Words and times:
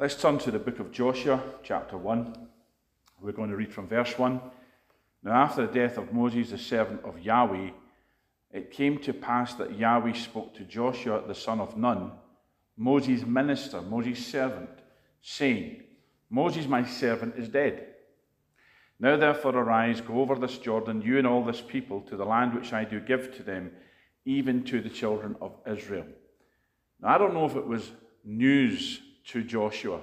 Let's 0.00 0.14
turn 0.14 0.38
to 0.38 0.52
the 0.52 0.60
book 0.60 0.78
of 0.78 0.92
Joshua, 0.92 1.42
chapter 1.64 1.96
1. 1.96 2.46
We're 3.20 3.32
going 3.32 3.50
to 3.50 3.56
read 3.56 3.74
from 3.74 3.88
verse 3.88 4.16
1. 4.16 4.40
Now, 5.24 5.32
after 5.32 5.66
the 5.66 5.72
death 5.72 5.98
of 5.98 6.12
Moses, 6.12 6.50
the 6.50 6.58
servant 6.58 7.00
of 7.02 7.18
Yahweh, 7.18 7.70
it 8.52 8.70
came 8.70 8.98
to 8.98 9.12
pass 9.12 9.54
that 9.54 9.76
Yahweh 9.76 10.12
spoke 10.12 10.54
to 10.54 10.62
Joshua, 10.62 11.24
the 11.26 11.34
son 11.34 11.58
of 11.58 11.76
Nun, 11.76 12.12
Moses' 12.76 13.26
minister, 13.26 13.82
Moses' 13.82 14.24
servant, 14.24 14.70
saying, 15.20 15.82
Moses, 16.30 16.68
my 16.68 16.84
servant, 16.84 17.34
is 17.36 17.48
dead. 17.48 17.88
Now, 19.00 19.16
therefore, 19.16 19.56
arise, 19.56 20.00
go 20.00 20.20
over 20.20 20.36
this 20.36 20.58
Jordan, 20.58 21.02
you 21.02 21.18
and 21.18 21.26
all 21.26 21.42
this 21.42 21.60
people, 21.60 22.02
to 22.02 22.16
the 22.16 22.24
land 22.24 22.54
which 22.54 22.72
I 22.72 22.84
do 22.84 23.00
give 23.00 23.36
to 23.36 23.42
them, 23.42 23.72
even 24.24 24.62
to 24.66 24.80
the 24.80 24.90
children 24.90 25.34
of 25.40 25.56
Israel. 25.66 26.06
Now, 27.00 27.16
I 27.16 27.18
don't 27.18 27.34
know 27.34 27.46
if 27.46 27.56
it 27.56 27.66
was 27.66 27.90
news 28.24 29.00
to 29.28 29.42
Joshua 29.42 30.00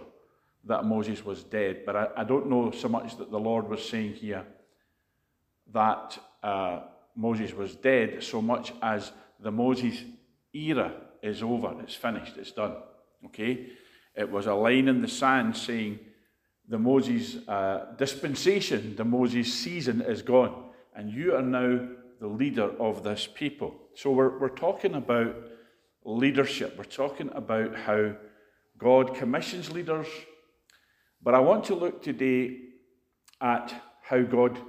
that 0.66 0.84
Moses 0.84 1.24
was 1.24 1.44
dead, 1.44 1.84
but 1.86 1.96
I, 1.96 2.08
I 2.18 2.24
don't 2.24 2.50
know 2.50 2.72
so 2.72 2.90
much 2.90 3.18
that 3.18 3.30
the 3.30 3.40
Lord 3.40 3.70
was 3.70 3.88
saying 3.88 4.14
here 4.14 4.46
that 5.72 6.18
uh, 6.42 6.82
Moses 7.16 7.54
was 7.54 7.76
dead, 7.76 8.24
so 8.24 8.42
much 8.42 8.74
as 8.82 9.12
the 9.40 9.52
Moses 9.52 10.04
era 10.54 10.92
is 11.22 11.44
over, 11.44 11.76
it's 11.82 11.96
finished, 11.96 12.38
it's 12.38 12.52
done. 12.52 12.76
Okay? 13.26 13.68
It 14.16 14.32
was 14.32 14.48
a 14.48 14.54
line 14.54 14.88
in 14.88 15.02
the 15.02 15.08
sand 15.08 15.56
saying 15.56 16.00
the 16.68 16.80
Moses 16.80 17.48
uh, 17.48 17.94
dispensation, 17.98 18.96
the 18.96 19.06
Moses 19.06 19.54
season 19.54 20.02
is 20.02 20.22
gone, 20.22 20.70
and 20.96 21.12
you 21.12 21.36
are 21.36 21.42
now 21.42 21.88
the 22.20 22.28
leader 22.28 22.72
of 22.80 23.04
this 23.04 23.28
people. 23.32 23.76
So 23.94 24.12
we're, 24.12 24.40
we're 24.40 24.50
talking 24.50 24.96
about 24.96 25.36
leadership, 26.04 26.76
we're 26.78 26.86
talking 26.86 27.30
about 27.34 27.76
how 27.76 28.16
God 28.78 29.16
commissions 29.16 29.72
leaders. 29.72 30.08
But 31.22 31.34
I 31.34 31.40
want 31.40 31.64
to 31.66 31.76
look 31.76 32.04
today 32.04 32.58
at 33.42 33.74
how 34.04 34.22
God 34.22 34.60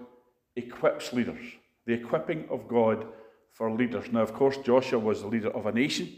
equips 0.55 1.13
leaders, 1.13 1.45
the 1.85 1.93
equipping 1.93 2.47
of 2.51 2.67
God 2.69 3.07
for 3.53 3.71
leaders. 3.71 4.11
Now, 4.13 4.23
of 4.23 4.33
course, 4.33 4.57
Joshua 4.59 4.99
was 4.99 5.21
the 5.21 5.29
leader 5.29 5.51
of 5.51 5.67
a 5.67 5.73
nation, 5.73 6.15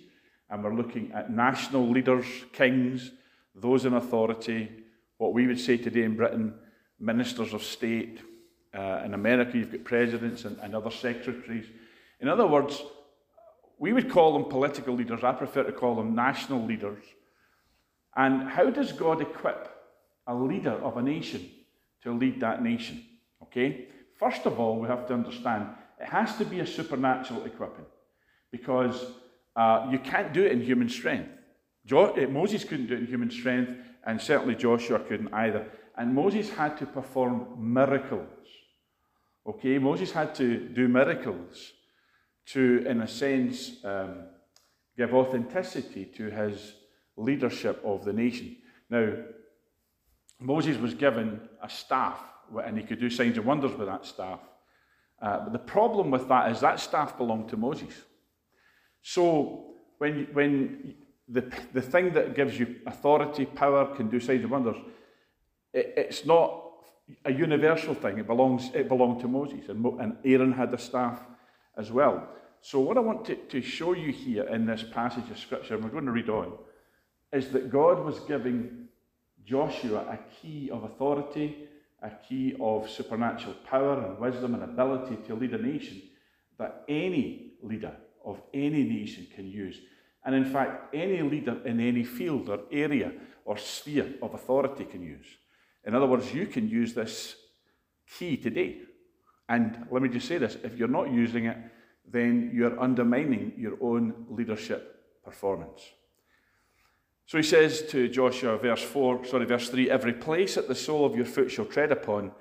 and 0.51 0.63
we're 0.63 0.75
looking 0.75 1.13
at 1.13 1.31
national 1.31 1.89
leaders, 1.89 2.25
kings, 2.53 3.11
those 3.55 3.85
in 3.85 3.95
authority, 3.95 4.71
what 5.19 5.35
we 5.35 5.47
would 5.47 5.59
say 5.59 5.77
today 5.77 6.05
in 6.05 6.17
Britain, 6.17 6.55
ministers 6.99 7.53
of 7.53 7.63
state. 7.63 8.21
Uh, 8.75 9.03
in 9.05 9.15
America, 9.15 9.57
you've 9.57 9.73
got 9.73 9.85
presidents 9.85 10.45
and, 10.45 10.59
and 10.59 10.75
other 10.75 10.91
secretaries. 10.91 11.67
In 12.21 12.29
other 12.29 12.47
words, 12.47 12.83
we 13.79 13.93
would 13.93 14.11
call 14.11 14.33
them 14.33 14.45
political 14.45 14.95
leaders. 14.95 15.25
I 15.25 15.33
prefer 15.33 15.65
to 15.65 15.73
call 15.73 15.95
them 15.95 16.15
national 16.15 16.65
leaders. 16.65 17.03
And 18.19 18.49
how 18.49 18.69
does 18.69 18.91
God 18.91 19.23
equip 19.23 19.73
a 20.27 20.35
leader 20.35 20.73
of 20.73 20.97
a 20.97 21.03
nation 21.03 21.49
to 22.03 22.13
lead 22.13 22.41
that 22.41 22.65
nation? 22.65 23.05
Okay? 23.45 23.87
First 24.19 24.45
of 24.45 24.59
all, 24.59 24.81
we 24.81 24.89
have 24.89 25.07
to 25.07 25.15
understand 25.15 25.69
it 26.01 26.09
has 26.09 26.37
to 26.39 26.45
be 26.45 26.59
a 26.59 26.67
supernatural 26.67 27.45
equipping 27.45 27.87
because 28.51 29.07
uh, 29.55 29.87
you 29.93 30.01
can't 30.01 30.33
do 30.33 30.45
it 30.45 30.51
in 30.51 30.61
human 30.61 30.89
strength. 30.89 31.31
Jo- 31.87 32.13
eh, 32.15 32.27
Moses 32.27 32.65
couldn't 32.65 32.89
do 32.89 32.95
it 32.95 33.01
in 33.01 33.07
human 33.07 33.31
strength, 33.31 33.71
and 34.05 34.21
certainly 34.21 34.57
Joshua 34.57 34.99
couldn't 34.99 35.33
either. 35.33 35.71
And 35.97 36.13
Moses 36.13 36.51
had 36.51 36.77
to 36.79 36.87
perform 36.87 37.47
miracles. 37.57 38.29
Okay, 39.47 39.79
Moses 39.79 40.11
had 40.11 40.35
to 40.37 40.69
do 40.69 40.89
miracles 40.89 41.73
to, 42.47 42.85
in 42.85 43.01
a 43.01 43.09
sense, 43.09 43.85
um, 43.85 44.25
give 44.97 45.15
authenticity 45.15 46.05
to 46.17 46.31
his 46.31 46.75
leadership 47.19 47.83
of 47.85 48.05
the 48.05 48.13
nation. 48.13 48.57
Now, 48.89 49.13
Moses 50.41 50.79
was 50.79 50.95
given 50.95 51.41
a 51.63 51.69
staff, 51.69 52.21
and 52.65 52.79
he 52.79 52.85
could 52.85 53.01
do 53.01 53.11
signs 53.11 53.37
and 53.37 53.47
wonders 53.47 53.77
with 53.77 53.89
that 53.89 54.07
staff. 54.07 54.41
Uh, 55.21 55.41
but 55.41 55.53
the 55.53 55.59
problem 55.59 56.11
with 56.11 56.29
that 56.29 56.51
is 56.53 56.61
that 56.61 56.81
staff 56.81 57.19
belonged 57.19 57.49
to 57.49 57.57
Moses. 57.57 57.93
So 59.03 59.75
when, 59.99 60.29
when 60.33 60.95
the, 61.29 61.53
the 61.73 61.83
thing 61.83 62.13
that 62.13 62.37
gives 62.37 62.59
you 62.59 62.77
authority, 62.87 63.45
power, 63.45 63.95
can 63.97 64.09
do 64.09 64.21
signs 64.21 64.43
and 64.43 64.51
wonders, 64.51 64.77
it, 65.73 65.95
it's 65.97 66.25
not 66.25 66.65
a 67.25 67.33
universal 67.33 67.95
thing. 67.95 68.19
It 68.19 68.27
belongs 68.27 68.71
it 68.75 68.89
belonged 68.89 69.21
to 69.21 69.29
Moses, 69.29 69.69
and, 69.69 69.81
Mo, 69.81 69.99
and 69.99 70.17
Aaron 70.25 70.53
had 70.53 70.71
the 70.71 70.79
staff 70.79 71.21
as 71.77 71.91
well. 71.91 72.29
So 72.61 72.81
what 72.81 72.97
I 72.97 73.01
want 73.01 73.25
to, 73.27 73.37
to 73.37 73.63
show 73.63 73.93
you 73.95 74.13
here 74.13 74.45
in 74.45 74.67
this 74.67 74.85
passage 74.93 75.31
of 75.31 75.39
scripture, 75.39 75.75
and 75.75 75.85
we're 75.85 75.91
going 75.91 76.07
to 76.07 76.13
read 76.13 76.29
on, 76.29 76.53
is 77.33 77.51
that 77.51 77.71
God 77.71 78.05
was 78.05 78.21
giving 78.21 78.89
Joshua 79.45 80.01
a 80.11 80.19
key 80.41 80.71
of 80.71 80.85
authority, 80.85 81.69
a 82.03 82.11
key 82.11 82.55
of 82.61 82.89
supernatural 82.89 83.55
power 83.69 84.05
and 84.05 84.19
wisdom 84.19 84.55
and 84.55 84.63
ability 84.63 85.17
to 85.27 85.35
lead 85.35 85.53
a 85.55 85.63
nation 85.63 86.03
that 86.59 86.85
any 86.89 87.53
leader 87.63 87.93
of 88.25 88.41
any 88.53 88.85
nation 88.85 89.27
can 89.35 89.47
use. 89.47 89.79
And 90.25 90.35
in 90.35 90.45
fact, 90.45 90.95
any 90.95 91.23
leader 91.23 91.59
in 91.65 91.81
any 91.81 92.05
field 92.05 92.49
or 92.49 92.61
area 92.71 93.13
or 93.45 93.57
sphere 93.57 94.15
of 94.21 94.35
authority 94.35 94.85
can 94.85 95.03
use. 95.03 95.27
In 95.87 95.95
other 95.95 96.07
words, 96.07 96.35
you 96.35 96.47
can 96.47 96.69
use 96.69 96.93
this 96.93 97.37
key 98.19 98.37
today. 98.37 98.81
And 99.49 99.87
let 99.91 100.03
me 100.03 100.09
just 100.09 100.29
say 100.29 100.39
this 100.39 100.57
if 100.63 100.77
you're 100.77 100.89
not 100.89 101.11
using 101.11 101.47
it, 101.47 101.57
then 102.11 102.51
you're 102.55 102.79
undermining 102.79 103.53
your 103.57 103.79
own 103.81 104.27
leadership 104.29 105.23
performance. 105.25 105.81
So 107.29 107.37
he 107.37 107.45
says 107.45 107.83
to 107.91 108.09
Joshua, 108.09 108.57
verse 108.57 108.83
4, 108.83 109.27
sorry, 109.27 109.45
verse 109.45 109.69
3 109.69 109.91
Every 109.91 110.15
place 110.15 110.55
that 110.55 110.67
the 110.67 110.75
sole 110.75 111.05
of 111.05 111.15
your 111.15 111.27
foot 111.27 111.51
shall 111.51 111.67
tread 111.67 111.93
upon, 111.93 112.33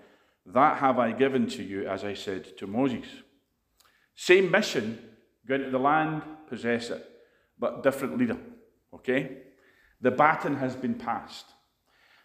that 0.45 0.77
have 0.77 0.97
I 0.97 1.11
given 1.11 1.45
to 1.49 1.63
you, 1.63 1.85
as 1.85 2.05
I 2.05 2.13
said 2.13 2.57
to 2.57 2.67
Moses. 2.67 3.05
Same 4.15 4.49
mission, 4.49 4.97
go 5.45 5.55
into 5.55 5.71
the 5.71 5.77
land, 5.77 6.21
possess 6.47 6.89
it, 6.89 7.05
but 7.59 7.83
different 7.83 8.17
leader. 8.17 8.37
Okay? 8.93 9.39
The 9.99 10.11
baton 10.11 10.55
has 10.55 10.77
been 10.77 10.95
passed. 10.95 11.47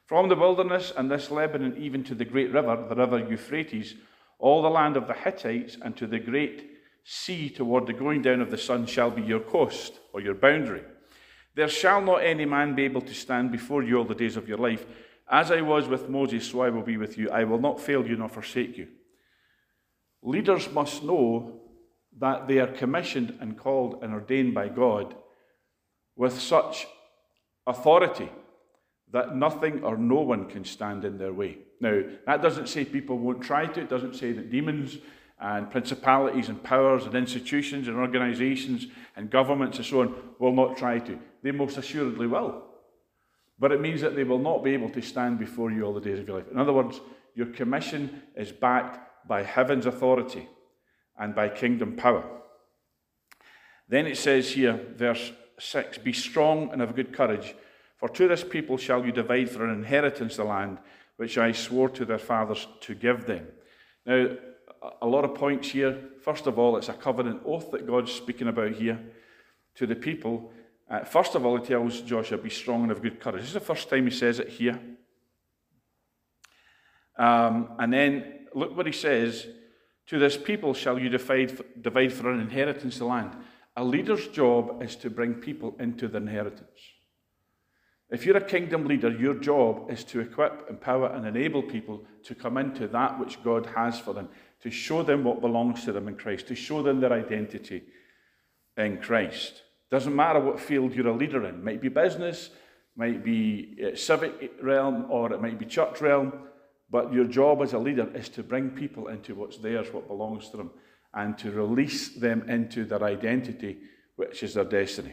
From 0.06 0.28
the 0.28 0.36
wilderness 0.36 0.92
and 0.96 1.10
this 1.10 1.32
Lebanon, 1.32 1.76
even 1.76 2.04
to 2.04 2.14
the 2.14 2.24
great 2.24 2.52
river, 2.52 2.86
the 2.88 2.94
river 2.94 3.18
Euphrates, 3.28 3.96
all 4.38 4.62
the 4.62 4.70
land 4.70 4.96
of 4.96 5.08
the 5.08 5.14
Hittites, 5.14 5.78
and 5.82 5.96
to 5.96 6.06
the 6.06 6.20
great 6.20 6.70
sea 7.02 7.50
toward 7.50 7.88
the 7.88 7.92
going 7.92 8.22
down 8.22 8.40
of 8.40 8.52
the 8.52 8.58
sun 8.58 8.86
shall 8.86 9.10
be 9.10 9.22
your 9.22 9.40
coast 9.40 9.98
or 10.12 10.20
your 10.20 10.34
boundary. 10.34 10.82
There 11.54 11.68
shall 11.68 12.00
not 12.00 12.24
any 12.24 12.44
man 12.44 12.74
be 12.74 12.84
able 12.84 13.02
to 13.02 13.14
stand 13.14 13.52
before 13.52 13.82
you 13.82 13.98
all 13.98 14.04
the 14.04 14.14
days 14.14 14.36
of 14.36 14.48
your 14.48 14.58
life. 14.58 14.86
As 15.30 15.50
I 15.50 15.60
was 15.60 15.88
with 15.88 16.08
Moses, 16.08 16.48
so 16.48 16.60
I 16.62 16.70
will 16.70 16.82
be 16.82 16.96
with 16.96 17.18
you. 17.18 17.30
I 17.30 17.44
will 17.44 17.60
not 17.60 17.80
fail 17.80 18.06
you 18.06 18.16
nor 18.16 18.28
forsake 18.28 18.76
you. 18.78 18.88
Leaders 20.22 20.70
must 20.70 21.02
know 21.02 21.60
that 22.18 22.46
they 22.46 22.58
are 22.58 22.66
commissioned 22.66 23.36
and 23.40 23.58
called 23.58 24.02
and 24.02 24.12
ordained 24.12 24.54
by 24.54 24.68
God 24.68 25.14
with 26.16 26.40
such 26.40 26.86
authority 27.66 28.30
that 29.10 29.36
nothing 29.36 29.82
or 29.84 29.96
no 29.96 30.20
one 30.20 30.48
can 30.48 30.64
stand 30.64 31.04
in 31.04 31.18
their 31.18 31.32
way. 31.32 31.58
Now, 31.80 32.02
that 32.26 32.42
doesn't 32.42 32.68
say 32.68 32.84
people 32.84 33.18
won't 33.18 33.42
try 33.42 33.66
to, 33.66 33.80
it 33.80 33.90
doesn't 33.90 34.16
say 34.16 34.32
that 34.32 34.50
demons 34.50 34.98
and 35.40 35.70
principalities 35.70 36.48
and 36.48 36.62
powers 36.62 37.04
and 37.04 37.14
institutions 37.14 37.88
and 37.88 37.96
organizations 37.96 38.86
and 39.16 39.28
governments 39.28 39.78
and 39.78 39.86
so 39.86 40.02
on 40.02 40.14
will 40.38 40.52
not 40.52 40.76
try 40.76 40.98
to. 41.00 41.18
They 41.42 41.50
most 41.50 41.76
assuredly 41.76 42.26
will. 42.26 42.64
But 43.58 43.72
it 43.72 43.80
means 43.80 44.00
that 44.00 44.16
they 44.16 44.24
will 44.24 44.38
not 44.38 44.64
be 44.64 44.74
able 44.74 44.90
to 44.90 45.02
stand 45.02 45.38
before 45.38 45.70
you 45.70 45.84
all 45.84 45.94
the 45.94 46.00
days 46.00 46.18
of 46.18 46.26
your 46.26 46.38
life. 46.38 46.50
In 46.50 46.58
other 46.58 46.72
words, 46.72 47.00
your 47.34 47.46
commission 47.46 48.22
is 48.36 48.52
backed 48.52 49.28
by 49.28 49.42
heaven's 49.42 49.86
authority 49.86 50.48
and 51.18 51.34
by 51.34 51.48
kingdom 51.48 51.96
power. 51.96 52.24
Then 53.88 54.06
it 54.06 54.16
says 54.16 54.52
here, 54.52 54.80
verse 54.96 55.32
6 55.58 55.98
Be 55.98 56.12
strong 56.12 56.70
and 56.72 56.82
of 56.82 56.96
good 56.96 57.12
courage, 57.12 57.54
for 57.96 58.08
to 58.08 58.28
this 58.28 58.42
people 58.42 58.76
shall 58.76 59.04
you 59.04 59.12
divide 59.12 59.50
for 59.50 59.64
an 59.64 59.70
inheritance 59.70 60.36
the 60.36 60.44
land 60.44 60.78
which 61.16 61.38
I 61.38 61.52
swore 61.52 61.88
to 61.90 62.04
their 62.04 62.18
fathers 62.18 62.66
to 62.80 62.94
give 62.94 63.26
them. 63.26 63.46
Now, 64.06 64.36
a 65.00 65.06
lot 65.06 65.24
of 65.24 65.34
points 65.34 65.70
here. 65.70 66.08
First 66.22 66.46
of 66.46 66.58
all, 66.58 66.76
it's 66.76 66.88
a 66.88 66.94
covenant 66.94 67.42
oath 67.46 67.70
that 67.70 67.86
God's 67.86 68.12
speaking 68.12 68.48
about 68.48 68.72
here 68.72 68.98
to 69.76 69.86
the 69.86 69.94
people. 69.94 70.52
Uh, 70.88 71.04
first 71.04 71.34
of 71.34 71.44
all, 71.44 71.56
he 71.58 71.66
tells 71.66 72.00
Joshua, 72.02 72.38
Be 72.38 72.50
strong 72.50 72.82
and 72.82 72.92
of 72.92 73.02
good 73.02 73.20
courage. 73.20 73.40
This 73.40 73.48
is 73.48 73.54
the 73.54 73.60
first 73.60 73.88
time 73.88 74.04
he 74.04 74.10
says 74.10 74.38
it 74.38 74.48
here. 74.48 74.78
Um, 77.18 77.70
and 77.78 77.92
then 77.92 78.46
look 78.54 78.76
what 78.76 78.86
he 78.86 78.92
says 78.92 79.46
To 80.08 80.18
this 80.18 80.36
people 80.36 80.74
shall 80.74 80.98
you 80.98 81.08
divide, 81.08 81.58
divide 81.80 82.12
for 82.12 82.30
an 82.30 82.40
inheritance 82.40 82.98
the 82.98 83.06
land. 83.06 83.36
A 83.76 83.84
leader's 83.84 84.28
job 84.28 84.82
is 84.82 84.96
to 84.96 85.08
bring 85.08 85.34
people 85.34 85.74
into 85.78 86.08
the 86.08 86.18
inheritance. 86.18 86.80
If 88.10 88.26
you're 88.26 88.36
a 88.36 88.44
kingdom 88.44 88.84
leader, 88.84 89.10
your 89.10 89.34
job 89.34 89.90
is 89.90 90.04
to 90.04 90.20
equip, 90.20 90.68
empower, 90.68 91.08
and 91.08 91.26
enable 91.26 91.62
people 91.62 92.04
to 92.24 92.34
come 92.34 92.58
into 92.58 92.86
that 92.88 93.18
which 93.18 93.42
God 93.42 93.64
has 93.74 93.98
for 93.98 94.12
them 94.12 94.28
to 94.62 94.70
show 94.70 95.02
them 95.02 95.24
what 95.24 95.40
belongs 95.40 95.84
to 95.84 95.92
them 95.92 96.08
in 96.08 96.16
Christ, 96.16 96.46
to 96.48 96.54
show 96.54 96.82
them 96.82 97.00
their 97.00 97.12
identity 97.12 97.82
in 98.76 98.98
Christ. 98.98 99.62
Doesn't 99.92 100.16
matter 100.16 100.40
what 100.40 100.58
field 100.58 100.94
you're 100.94 101.08
a 101.08 101.14
leader 101.14 101.44
in. 101.44 101.56
It 101.56 101.62
might 101.62 101.82
be 101.82 101.90
business, 101.90 102.48
might 102.96 103.22
be 103.22 103.76
uh, 103.86 103.94
civic 103.94 104.52
realm, 104.62 105.04
or 105.10 105.30
it 105.34 105.42
might 105.42 105.58
be 105.58 105.66
church 105.66 106.00
realm. 106.00 106.32
But 106.90 107.12
your 107.12 107.26
job 107.26 107.60
as 107.60 107.74
a 107.74 107.78
leader 107.78 108.08
is 108.14 108.30
to 108.30 108.42
bring 108.42 108.70
people 108.70 109.08
into 109.08 109.34
what's 109.34 109.58
theirs, 109.58 109.92
what 109.92 110.08
belongs 110.08 110.48
to 110.48 110.56
them, 110.56 110.70
and 111.12 111.36
to 111.36 111.50
release 111.50 112.08
them 112.08 112.48
into 112.48 112.86
their 112.86 113.02
identity, 113.02 113.80
which 114.16 114.42
is 114.42 114.54
their 114.54 114.64
destiny. 114.64 115.12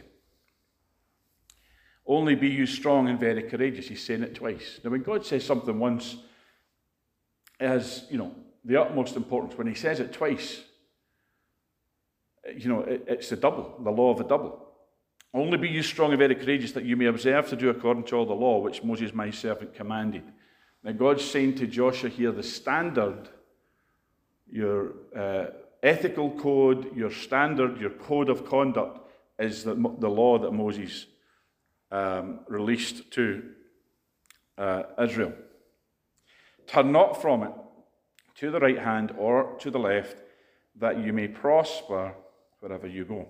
Only 2.06 2.34
be 2.34 2.48
you 2.48 2.64
strong 2.64 3.06
and 3.10 3.20
very 3.20 3.42
courageous. 3.42 3.88
He's 3.88 4.02
saying 4.02 4.22
it 4.22 4.34
twice. 4.34 4.80
Now, 4.82 4.92
when 4.92 5.02
God 5.02 5.26
says 5.26 5.44
something 5.44 5.78
once, 5.78 6.16
it 7.60 7.68
has, 7.68 8.06
you 8.10 8.16
know, 8.16 8.34
the 8.64 8.80
utmost 8.80 9.16
importance. 9.16 9.58
When 9.58 9.66
he 9.66 9.74
says 9.74 10.00
it 10.00 10.14
twice, 10.14 10.62
you 12.56 12.70
know, 12.70 12.80
it, 12.80 13.04
it's 13.06 13.28
the 13.28 13.36
double, 13.36 13.78
the 13.84 13.90
law 13.90 14.12
of 14.12 14.16
the 14.16 14.24
double. 14.24 14.68
Only 15.32 15.58
be 15.58 15.68
you 15.68 15.82
strong 15.82 16.10
and 16.10 16.18
very 16.18 16.34
courageous 16.34 16.72
that 16.72 16.84
you 16.84 16.96
may 16.96 17.06
observe 17.06 17.48
to 17.48 17.56
do 17.56 17.70
according 17.70 18.04
to 18.04 18.16
all 18.16 18.26
the 18.26 18.32
law 18.34 18.58
which 18.58 18.82
Moses 18.82 19.14
my 19.14 19.30
servant 19.30 19.74
commanded. 19.74 20.24
Now, 20.82 20.92
God's 20.92 21.24
saying 21.24 21.56
to 21.56 21.66
Joshua 21.66 22.10
here 22.10 22.32
the 22.32 22.42
standard, 22.42 23.28
your 24.50 24.94
uh, 25.14 25.46
ethical 25.82 26.30
code, 26.32 26.96
your 26.96 27.10
standard, 27.10 27.80
your 27.80 27.90
code 27.90 28.28
of 28.28 28.44
conduct 28.44 29.08
is 29.38 29.62
the, 29.62 29.74
the 29.74 30.08
law 30.08 30.38
that 30.38 30.52
Moses 30.52 31.06
um, 31.92 32.40
released 32.48 33.10
to 33.12 33.42
uh, 34.58 34.82
Israel. 35.00 35.32
Turn 36.66 36.92
not 36.92 37.20
from 37.20 37.44
it 37.44 37.52
to 38.36 38.50
the 38.50 38.58
right 38.58 38.78
hand 38.78 39.12
or 39.16 39.56
to 39.60 39.70
the 39.70 39.78
left, 39.78 40.16
that 40.76 40.98
you 40.98 41.12
may 41.12 41.28
prosper 41.28 42.14
wherever 42.60 42.86
you 42.86 43.04
go. 43.04 43.28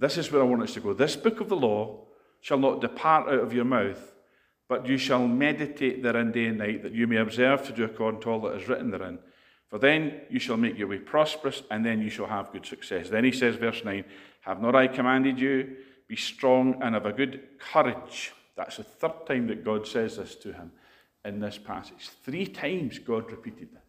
This 0.00 0.16
is 0.16 0.32
where 0.32 0.40
I 0.40 0.46
want 0.46 0.62
us 0.62 0.72
to 0.74 0.80
go. 0.80 0.94
This 0.94 1.14
book 1.14 1.40
of 1.40 1.50
the 1.50 1.56
law 1.56 2.06
shall 2.40 2.58
not 2.58 2.80
depart 2.80 3.28
out 3.28 3.40
of 3.40 3.52
your 3.52 3.66
mouth, 3.66 4.14
but 4.66 4.86
you 4.86 4.96
shall 4.96 5.28
meditate 5.28 6.02
therein 6.02 6.32
day 6.32 6.46
and 6.46 6.56
night, 6.56 6.82
that 6.82 6.94
you 6.94 7.06
may 7.06 7.18
observe 7.18 7.66
to 7.66 7.72
do 7.72 7.84
according 7.84 8.22
to 8.22 8.30
all 8.30 8.40
that 8.40 8.56
is 8.56 8.66
written 8.66 8.90
therein. 8.90 9.18
For 9.68 9.78
then 9.78 10.22
you 10.30 10.40
shall 10.40 10.56
make 10.56 10.78
your 10.78 10.88
way 10.88 10.98
prosperous, 10.98 11.62
and 11.70 11.84
then 11.84 12.00
you 12.00 12.08
shall 12.08 12.26
have 12.26 12.50
good 12.50 12.64
success. 12.64 13.10
Then 13.10 13.24
he 13.24 13.30
says, 13.30 13.56
verse 13.56 13.84
9, 13.84 14.04
Have 14.40 14.62
not 14.62 14.74
I 14.74 14.88
commanded 14.88 15.38
you? 15.38 15.76
Be 16.08 16.16
strong 16.16 16.82
and 16.82 16.94
have 16.94 17.04
a 17.04 17.12
good 17.12 17.58
courage. 17.58 18.32
That's 18.56 18.78
the 18.78 18.84
third 18.84 19.26
time 19.26 19.48
that 19.48 19.64
God 19.64 19.86
says 19.86 20.16
this 20.16 20.34
to 20.36 20.52
him 20.52 20.72
in 21.26 21.40
this 21.40 21.58
passage. 21.58 22.08
Three 22.24 22.46
times 22.46 22.98
God 22.98 23.30
repeated 23.30 23.68
this. 23.72 23.82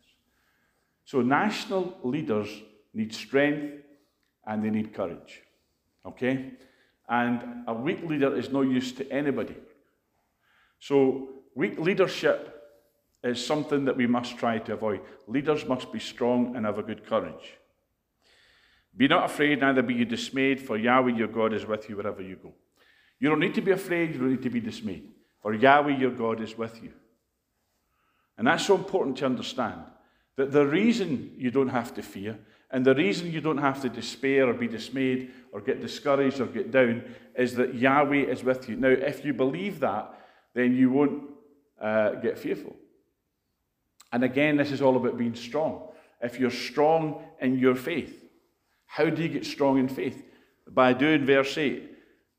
So 1.05 1.21
national 1.21 1.97
leaders 2.03 2.49
need 2.93 3.13
strength 3.13 3.83
and 4.45 4.63
they 4.63 4.69
need 4.69 4.93
courage. 4.93 5.41
Okay? 6.05 6.51
And 7.09 7.63
a 7.67 7.73
weak 7.73 8.03
leader 8.03 8.35
is 8.35 8.49
no 8.49 8.61
use 8.61 8.91
to 8.93 9.11
anybody. 9.11 9.55
So, 10.79 11.29
weak 11.55 11.77
leadership 11.79 12.61
is 13.23 13.45
something 13.45 13.85
that 13.85 13.97
we 13.97 14.07
must 14.07 14.37
try 14.37 14.57
to 14.59 14.73
avoid. 14.73 15.01
Leaders 15.27 15.65
must 15.65 15.91
be 15.91 15.99
strong 15.99 16.55
and 16.55 16.65
have 16.65 16.79
a 16.79 16.83
good 16.83 17.05
courage. 17.05 17.57
Be 18.95 19.07
not 19.07 19.25
afraid, 19.25 19.59
neither 19.59 19.81
be 19.81 19.93
you 19.93 20.05
dismayed, 20.05 20.59
for 20.59 20.77
Yahweh 20.77 21.15
your 21.15 21.27
God 21.27 21.53
is 21.53 21.65
with 21.65 21.87
you 21.89 21.97
wherever 21.97 22.21
you 22.21 22.35
go. 22.35 22.53
You 23.19 23.29
don't 23.29 23.39
need 23.39 23.55
to 23.55 23.61
be 23.61 23.71
afraid, 23.71 24.13
you 24.13 24.19
don't 24.19 24.31
need 24.31 24.41
to 24.41 24.49
be 24.49 24.59
dismayed, 24.59 25.07
for 25.41 25.53
Yahweh 25.53 25.97
your 25.97 26.11
God 26.11 26.41
is 26.41 26.57
with 26.57 26.81
you. 26.81 26.91
And 28.37 28.47
that's 28.47 28.65
so 28.65 28.75
important 28.75 29.17
to 29.17 29.25
understand 29.25 29.81
that 30.35 30.51
the 30.51 30.65
reason 30.65 31.35
you 31.37 31.51
don't 31.51 31.69
have 31.69 31.93
to 31.93 32.01
fear 32.01 32.39
and 32.71 32.85
the 32.85 32.95
reason 32.95 33.31
you 33.31 33.41
don't 33.41 33.57
have 33.57 33.81
to 33.81 33.89
despair 33.89 34.47
or 34.47 34.53
be 34.53 34.67
dismayed 34.67 35.31
or 35.51 35.59
get 35.59 35.81
discouraged 35.81 36.39
or 36.39 36.45
get 36.45 36.71
down 36.71 37.03
is 37.35 37.55
that 37.55 37.75
Yahweh 37.75 38.23
is 38.23 38.43
with 38.43 38.69
you. 38.69 38.77
Now, 38.77 38.89
if 38.89 39.25
you 39.25 39.33
believe 39.33 39.81
that, 39.81 40.13
then 40.53 40.75
you 40.75 40.89
won't 40.89 41.23
uh, 41.79 42.11
get 42.15 42.39
fearful. 42.39 42.75
And 44.13 44.23
again, 44.23 44.57
this 44.57 44.71
is 44.71 44.81
all 44.81 44.95
about 44.95 45.17
being 45.17 45.35
strong. 45.35 45.89
If 46.21 46.39
you're 46.39 46.51
strong 46.51 47.23
in 47.41 47.59
your 47.59 47.75
faith, 47.75 48.23
how 48.85 49.09
do 49.09 49.21
you 49.21 49.29
get 49.29 49.45
strong 49.45 49.77
in 49.77 49.87
faith? 49.87 50.23
By 50.67 50.93
doing 50.93 51.25
verse 51.25 51.57
8. 51.57 51.89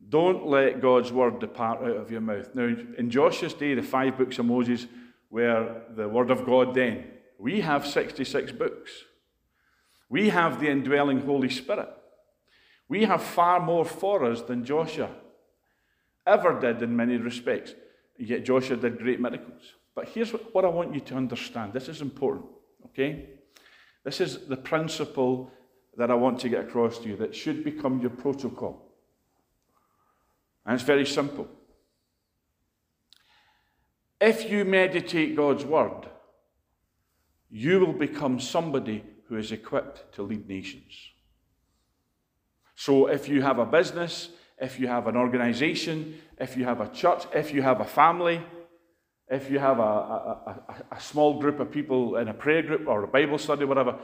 Don't 0.08 0.46
let 0.46 0.80
God's 0.80 1.12
word 1.12 1.40
depart 1.40 1.80
out 1.82 1.96
of 1.96 2.10
your 2.10 2.20
mouth. 2.20 2.54
Now, 2.54 2.74
in 2.98 3.10
Joshua's 3.10 3.54
day, 3.54 3.74
the 3.74 3.82
five 3.82 4.18
books 4.18 4.38
of 4.38 4.46
Moses 4.46 4.86
were 5.30 5.82
the 5.94 6.08
word 6.08 6.30
of 6.30 6.44
God 6.44 6.74
then. 6.74 7.04
We 7.38 7.60
have 7.60 7.86
66 7.86 8.52
books. 8.52 8.90
We 10.12 10.28
have 10.28 10.60
the 10.60 10.68
indwelling 10.68 11.22
Holy 11.22 11.48
Spirit. 11.48 11.88
We 12.86 13.04
have 13.04 13.22
far 13.22 13.60
more 13.60 13.86
for 13.86 14.30
us 14.30 14.42
than 14.42 14.62
Joshua 14.62 15.08
ever 16.26 16.60
did 16.60 16.82
in 16.82 16.94
many 16.94 17.16
respects. 17.16 17.72
Yet 18.18 18.44
Joshua 18.44 18.76
did 18.76 18.98
great 18.98 19.20
miracles. 19.20 19.62
But 19.94 20.08
here's 20.08 20.28
what 20.30 20.66
I 20.66 20.68
want 20.68 20.92
you 20.94 21.00
to 21.00 21.14
understand. 21.14 21.72
This 21.72 21.88
is 21.88 22.02
important, 22.02 22.44
okay? 22.88 23.30
This 24.04 24.20
is 24.20 24.46
the 24.48 24.56
principle 24.56 25.50
that 25.96 26.10
I 26.10 26.14
want 26.14 26.40
to 26.40 26.50
get 26.50 26.66
across 26.66 26.98
to 26.98 27.08
you 27.08 27.16
that 27.16 27.34
should 27.34 27.64
become 27.64 27.98
your 27.98 28.10
protocol. 28.10 28.92
And 30.66 30.74
it's 30.74 30.84
very 30.84 31.06
simple. 31.06 31.48
If 34.20 34.50
you 34.50 34.66
meditate 34.66 35.36
God's 35.36 35.64
word, 35.64 36.06
you 37.50 37.80
will 37.80 37.94
become 37.94 38.38
somebody 38.38 39.04
who 39.32 39.38
is 39.38 39.50
equipped 39.50 40.12
to 40.12 40.22
lead 40.22 40.46
nations. 40.46 40.92
So 42.74 43.06
if 43.06 43.30
you 43.30 43.40
have 43.40 43.58
a 43.58 43.64
business, 43.64 44.28
if 44.58 44.78
you 44.78 44.88
have 44.88 45.06
an 45.06 45.16
organization, 45.16 46.20
if 46.36 46.54
you 46.54 46.66
have 46.66 46.82
a 46.82 46.88
church, 46.88 47.22
if 47.34 47.54
you 47.54 47.62
have 47.62 47.80
a 47.80 47.86
family, 47.86 48.42
if 49.28 49.50
you 49.50 49.58
have 49.58 49.78
a, 49.78 49.82
a, 49.82 50.62
a, 50.68 50.96
a 50.96 51.00
small 51.00 51.40
group 51.40 51.60
of 51.60 51.70
people 51.70 52.16
in 52.16 52.28
a 52.28 52.34
prayer 52.34 52.60
group 52.60 52.86
or 52.86 53.04
a 53.04 53.08
Bible 53.08 53.38
study, 53.38 53.64
whatever, 53.64 53.98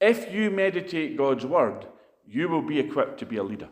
if 0.00 0.32
you 0.32 0.50
meditate 0.50 1.18
God's 1.18 1.44
word, 1.44 1.84
you 2.26 2.48
will 2.48 2.62
be 2.62 2.78
equipped 2.78 3.18
to 3.18 3.26
be 3.26 3.36
a 3.36 3.42
leader. 3.42 3.68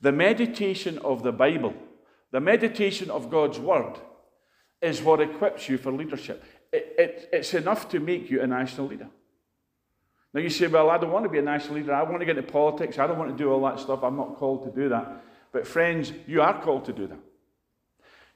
The 0.00 0.10
meditation 0.10 0.98
of 1.04 1.22
the 1.22 1.30
Bible, 1.30 1.74
the 2.32 2.40
meditation 2.40 3.12
of 3.12 3.30
God's 3.30 3.60
word, 3.60 3.94
is 4.80 5.00
what 5.00 5.20
equips 5.20 5.68
you 5.68 5.78
for 5.78 5.92
leadership. 5.92 6.42
It, 6.72 6.94
it, 6.98 7.28
it's 7.32 7.54
enough 7.54 7.88
to 7.90 8.00
make 8.00 8.28
you 8.28 8.42
a 8.42 8.46
national 8.48 8.88
leader. 8.88 9.08
Now 10.34 10.40
you 10.40 10.48
say, 10.48 10.66
well, 10.66 10.88
I 10.88 10.98
don't 10.98 11.10
want 11.10 11.24
to 11.24 11.28
be 11.28 11.38
a 11.38 11.42
national 11.42 11.74
leader. 11.74 11.94
I 11.94 12.02
want 12.02 12.20
to 12.20 12.26
get 12.26 12.38
into 12.38 12.50
politics. 12.50 12.98
I 12.98 13.06
don't 13.06 13.18
want 13.18 13.30
to 13.30 13.36
do 13.36 13.50
all 13.50 13.62
that 13.64 13.80
stuff. 13.80 14.02
I'm 14.02 14.16
not 14.16 14.36
called 14.36 14.64
to 14.64 14.70
do 14.70 14.88
that. 14.88 15.22
But 15.52 15.66
friends, 15.66 16.12
you 16.26 16.40
are 16.40 16.60
called 16.62 16.86
to 16.86 16.92
do 16.92 17.06
that. 17.06 17.18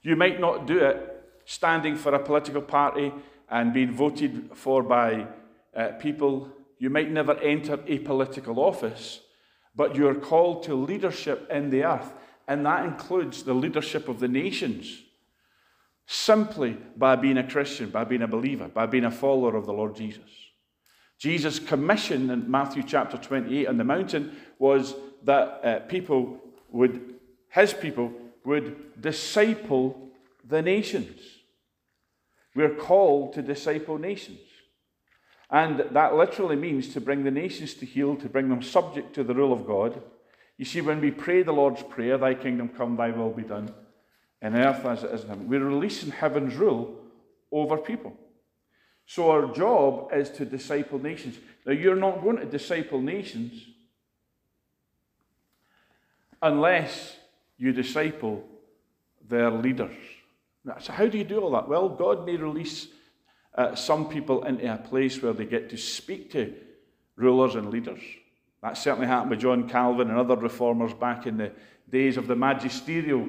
You 0.03 0.15
might 0.15 0.39
not 0.39 0.67
do 0.67 0.79
it 0.79 1.25
standing 1.47 1.97
for 1.97 2.15
a 2.15 2.19
political 2.19 2.61
party 2.61 3.13
and 3.49 3.73
being 3.73 3.93
voted 3.93 4.51
for 4.55 4.83
by 4.83 5.27
uh, 5.75 5.89
people. 5.99 6.51
You 6.79 6.91
might 6.91 7.11
never 7.11 7.35
enter 7.41 7.81
a 7.87 7.99
political 8.01 8.61
office, 8.61 9.21
but 9.75 9.97
you're 9.97 10.15
called 10.15 10.65
to 10.65 10.75
leadership 10.75 11.49
in 11.51 11.71
the 11.71 11.85
earth, 11.85 12.13
and 12.47 12.67
that 12.67 12.85
includes 12.85 13.43
the 13.43 13.55
leadership 13.55 14.09
of 14.09 14.21
the 14.21 14.29
nations. 14.29 15.03
Simply 16.07 16.77
by 16.97 17.17
being 17.17 17.39
a 17.39 17.49
Christian, 17.49 17.91
by 17.91 18.05
being 18.05 18.23
a 18.23 18.29
believer, 18.29 18.69
by 18.69 18.87
being 18.87 19.05
a 19.05 19.11
follower 19.11 19.57
of 19.57 19.67
the 19.67 19.73
Lord 19.73 19.97
Jesus. 19.97 20.46
Jesus' 21.19 21.59
commission 21.59 22.31
in 22.31 22.51
Matthew 22.51 22.83
chapter 22.83 23.17
28 23.17 23.67
on 23.67 23.77
the 23.79 23.85
mountain 23.85 24.37
was 24.59 24.95
that 25.25 25.65
uh, 25.65 25.79
people 25.81 26.39
would, 26.71 27.15
his 27.49 27.73
people, 27.73 28.13
would 28.45 29.01
disciple 29.01 30.11
the 30.47 30.63
nations. 30.63 31.21
We're 32.55 32.75
called 32.75 33.35
to 33.35 33.43
disciple 33.43 33.99
nations. 33.99 34.41
And 35.51 35.85
that 35.91 36.15
literally 36.15 36.57
means 36.57 36.93
to 36.95 37.01
bring 37.01 37.25
the 37.25 37.31
nations 37.31 37.75
to 37.75 37.87
heel, 37.87 38.17
to 38.17 38.29
bring 38.29 38.49
them 38.49 38.63
subject 38.63 39.15
to 39.15 39.25
the 39.25 39.35
rule 39.35 39.53
of 39.53 39.67
God. 39.67 40.03
You 40.59 40.65
see, 40.65 40.81
when 40.81 41.01
we 41.01 41.11
pray 41.11 41.43
the 41.43 41.53
Lord's 41.53 41.83
Prayer, 41.83 42.19
Thy 42.19 42.35
kingdom 42.35 42.69
come, 42.69 42.97
Thy 42.97 43.11
will 43.11 43.31
be 43.31 43.43
done, 43.43 43.73
in 44.43 44.57
earth 44.57 44.85
as 44.85 45.05
it 45.05 45.13
is 45.13 45.23
in 45.23 45.29
heaven, 45.29 45.49
we're 45.49 45.65
releasing 45.65 46.11
heaven's 46.11 46.55
rule 46.55 46.97
over 47.53 47.77
people. 47.77 48.17
So 49.07 49.31
our 49.31 49.47
job 49.53 50.11
is 50.13 50.31
to 50.31 50.45
disciple 50.45 50.99
nations. 50.99 51.39
Now, 51.65 51.73
you're 51.73 51.95
not 51.95 52.23
going 52.23 52.39
to 52.39 52.45
disciple 52.45 53.01
nations 53.01 53.65
unless 56.43 57.17
you 57.57 57.73
disciple 57.73 58.45
their 59.29 59.51
leaders. 59.51 59.97
So, 60.81 60.93
how 60.93 61.07
do 61.07 61.17
you 61.17 61.25
do 61.25 61.41
all 61.41 61.53
that? 61.53 61.69
Well, 61.69 61.89
God 61.89 62.27
may 62.27 62.37
release 62.37 62.89
uh, 63.55 63.77
some 63.77 64.09
people 64.09 64.45
into 64.45 64.73
a 64.73 64.77
place 64.77 65.23
where 65.23 65.33
they 65.33 65.45
get 65.45 65.71
to 65.71 65.77
speak 65.77 66.33
to 66.33 66.53
rulers 67.15 67.55
and 67.55 67.71
leaders. 67.71 68.01
That 68.63 68.77
certainly 68.77 69.07
happened 69.07 69.31
with 69.31 69.41
John 69.41 69.69
Calvin 69.69 70.11
and 70.11 70.19
other 70.19 70.37
reformers 70.37 70.93
back 70.93 71.27
in 71.27 71.37
the 71.37 71.53
days 71.89 72.17
of 72.17 72.27
the 72.27 72.35
magisterial 72.35 73.29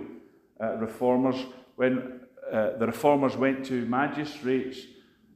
uh, 0.59 0.73
reformers 0.77 1.35
when 1.75 2.21
uh, 2.51 2.77
the 2.77 2.87
reformers 2.87 3.37
went 3.37 3.65
to 3.67 3.85
magistrates 3.85 4.79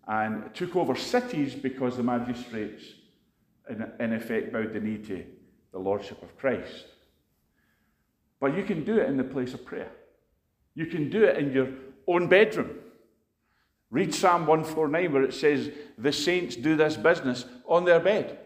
and 0.08 0.54
took 0.54 0.76
over 0.76 0.96
cities 0.96 1.54
because 1.56 1.98
the 1.98 2.04
magistrates, 2.04 2.84
in, 3.70 3.86
in 4.00 4.14
effect, 4.14 4.52
bowed 4.52 4.74
the 4.74 4.80
knee 4.80 4.98
to 4.98 5.24
the 5.72 5.80
Lordship 5.80 6.22
of 6.22 6.38
Christ. 6.38 6.86
But 8.40 8.58
you 8.58 8.64
can 8.64 8.84
do 8.84 8.98
it 8.98 9.08
in 9.08 9.18
the 9.18 9.24
place 9.24 9.54
of 9.54 9.66
prayer. 9.66 9.92
You 10.74 10.88
can 10.88 11.10
do 11.10 11.24
it 11.24 11.38
in 11.38 11.52
your 11.52 11.70
own 12.08 12.28
bedroom. 12.28 12.72
Read 13.92 14.14
Psalm 14.14 14.48
149 14.48 15.14
where 15.14 15.24
it 15.24 15.34
says, 15.34 15.70
The 15.98 16.12
saints 16.12 16.56
do 16.56 16.76
this 16.76 16.98
business 16.98 17.46
on 17.68 17.86
their 17.86 18.00
bed. 18.00 18.40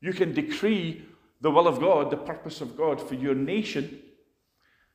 You 0.00 0.12
can 0.12 0.34
decree 0.34 1.04
the 1.40 1.50
will 1.50 1.68
of 1.68 1.80
God, 1.80 2.10
the 2.10 2.16
purpose 2.16 2.60
of 2.60 2.76
God 2.76 3.00
for 3.00 3.14
your 3.14 3.34
nation, 3.34 4.00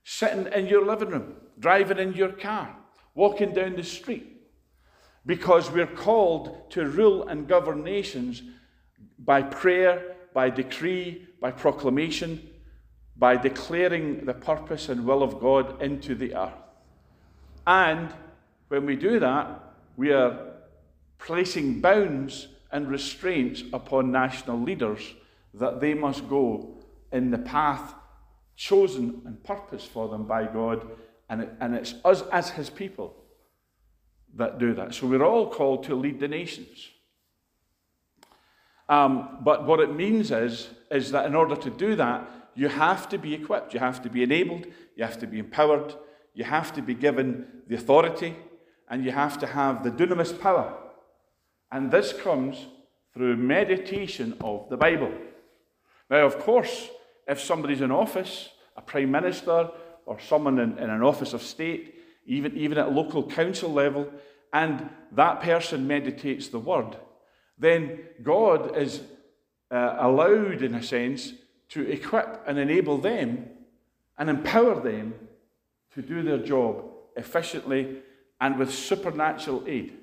sitting 0.03 0.51
in 0.53 0.67
your 0.67 0.85
living 0.85 1.09
room, 1.09 1.35
driving 1.59 1.99
in 1.99 2.13
your 2.13 2.31
car, 2.31 2.75
walking 3.15 3.53
down 3.53 3.75
the 3.75 3.83
street. 3.83 4.36
Because 5.27 5.69
we're 5.69 5.85
called 5.85 6.71
to 6.71 6.87
rule 6.87 7.27
and 7.27 7.47
govern 7.47 7.83
nations 7.83 8.41
by 9.19 9.41
prayer, 9.41 10.15
by 10.33 10.49
decree, 10.49 11.27
by 11.41 11.51
proclamation, 11.51 12.49
by 13.17 13.35
declaring 13.35 14.25
the 14.25 14.33
purpose 14.33 14.87
and 14.87 15.05
will 15.05 15.21
of 15.21 15.39
God 15.41 15.81
into 15.81 16.15
the 16.15 16.33
earth. 16.33 16.53
And 17.67 18.13
when 18.69 18.85
we 18.85 18.95
do 18.95 19.19
that, 19.19 19.63
we 19.97 20.13
are 20.13 20.53
placing 21.19 21.81
bounds 21.81 22.47
and 22.71 22.89
restraints 22.89 23.63
upon 23.73 24.11
national 24.11 24.61
leaders 24.61 25.01
that 25.53 25.81
they 25.81 25.93
must 25.93 26.29
go 26.29 26.77
in 27.11 27.31
the 27.31 27.37
path 27.37 27.95
chosen 28.55 29.21
and 29.25 29.43
purposed 29.43 29.87
for 29.89 30.07
them 30.07 30.25
by 30.25 30.45
God, 30.45 30.87
and, 31.29 31.41
it, 31.41 31.53
and 31.59 31.75
it's 31.75 31.95
us 32.05 32.23
as 32.31 32.49
His 32.49 32.69
people 32.69 33.13
that 34.35 34.59
do 34.59 34.73
that. 34.73 34.93
So 34.93 35.07
we're 35.07 35.25
all 35.25 35.49
called 35.49 35.83
to 35.85 35.95
lead 35.95 36.19
the 36.19 36.27
nations. 36.27 36.89
Um, 38.89 39.39
but 39.41 39.65
what 39.65 39.79
it 39.79 39.93
means 39.93 40.31
is, 40.31 40.69
is 40.91 41.11
that 41.11 41.25
in 41.25 41.35
order 41.35 41.55
to 41.55 41.69
do 41.69 41.95
that, 41.95 42.27
you 42.55 42.69
have 42.69 43.09
to 43.09 43.17
be 43.17 43.33
equipped, 43.33 43.73
you 43.73 43.79
have 43.79 44.01
to 44.03 44.09
be 44.09 44.23
enabled, 44.23 44.65
you 44.95 45.03
have 45.03 45.19
to 45.19 45.27
be 45.27 45.39
empowered, 45.39 45.93
you 46.33 46.43
have 46.43 46.73
to 46.73 46.81
be 46.81 46.93
given 46.93 47.45
the 47.67 47.75
authority, 47.75 48.35
and 48.89 49.03
you 49.03 49.11
have 49.11 49.37
to 49.39 49.47
have 49.47 49.83
the 49.83 49.91
dunamis 49.91 50.39
power. 50.39 50.73
And 51.71 51.91
this 51.91 52.13
comes 52.13 52.67
through 53.13 53.35
meditation 53.37 54.37
of 54.41 54.69
the 54.69 54.77
Bible. 54.77 55.11
Now, 56.09 56.25
of 56.25 56.39
course, 56.39 56.89
if 57.27 57.41
somebody's 57.41 57.81
in 57.81 57.91
office, 57.91 58.49
a 58.77 58.81
prime 58.81 59.11
minister, 59.11 59.69
or 60.05 60.19
someone 60.19 60.57
in, 60.59 60.77
in 60.77 60.89
an 60.89 61.03
office 61.03 61.33
of 61.33 61.41
state, 61.41 61.95
even, 62.27 62.55
even 62.55 62.77
at 62.77 62.91
local 62.91 63.23
council 63.23 63.71
level, 63.71 64.11
and 64.53 64.89
that 65.13 65.41
person 65.41 65.87
meditates 65.87 66.49
the 66.49 66.59
word, 66.59 66.95
then 67.57 67.99
God 68.21 68.77
is 68.77 69.01
uh, 69.71 69.95
allowed, 69.99 70.61
in 70.61 70.75
a 70.75 70.83
sense, 70.83 71.33
to 71.69 71.89
equip 71.89 72.43
and 72.47 72.59
enable 72.59 72.97
them 72.97 73.49
and 74.17 74.29
empower 74.29 74.79
them 74.79 75.13
to 75.93 76.01
do 76.01 76.21
their 76.21 76.37
job 76.37 76.85
efficiently 77.15 77.97
and 78.39 78.57
with 78.59 78.73
supernatural 78.73 79.63
aid. 79.67 79.93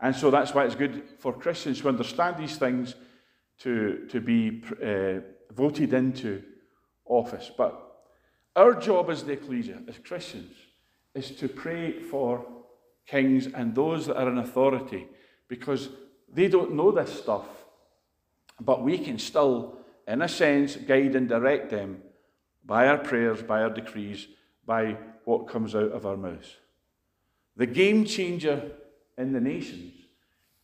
And 0.00 0.14
so 0.14 0.30
that's 0.30 0.52
why 0.52 0.64
it's 0.64 0.74
good 0.74 1.04
for 1.18 1.32
Christians 1.32 1.80
to 1.80 1.88
understand 1.88 2.36
these 2.36 2.56
things 2.56 2.94
to, 3.60 4.06
to 4.10 4.20
be 4.20 4.62
uh, 4.82 5.20
voted 5.54 5.94
into 5.94 6.42
office. 7.06 7.50
But 7.56 7.82
our 8.54 8.74
job 8.74 9.08
as 9.10 9.24
the 9.24 9.32
ecclesia, 9.32 9.82
as 9.88 9.98
Christians, 9.98 10.54
is 11.16 11.30
to 11.32 11.48
pray 11.48 12.00
for 12.00 12.46
kings 13.06 13.46
and 13.46 13.74
those 13.74 14.06
that 14.06 14.16
are 14.16 14.30
in 14.30 14.38
authority 14.38 15.06
because 15.48 15.88
they 16.32 16.48
don't 16.48 16.74
know 16.74 16.90
this 16.90 17.18
stuff. 17.18 17.46
But 18.60 18.82
we 18.82 18.98
can 18.98 19.18
still, 19.18 19.78
in 20.06 20.22
a 20.22 20.28
sense, 20.28 20.76
guide 20.76 21.14
and 21.14 21.28
direct 21.28 21.70
them 21.70 22.02
by 22.64 22.88
our 22.88 22.98
prayers, 22.98 23.42
by 23.42 23.62
our 23.62 23.70
decrees, 23.70 24.26
by 24.64 24.96
what 25.24 25.48
comes 25.48 25.74
out 25.74 25.92
of 25.92 26.04
our 26.06 26.16
mouths. 26.16 26.56
The 27.56 27.66
game 27.66 28.04
changer 28.04 28.72
in 29.16 29.32
the 29.32 29.40
nations 29.40 29.94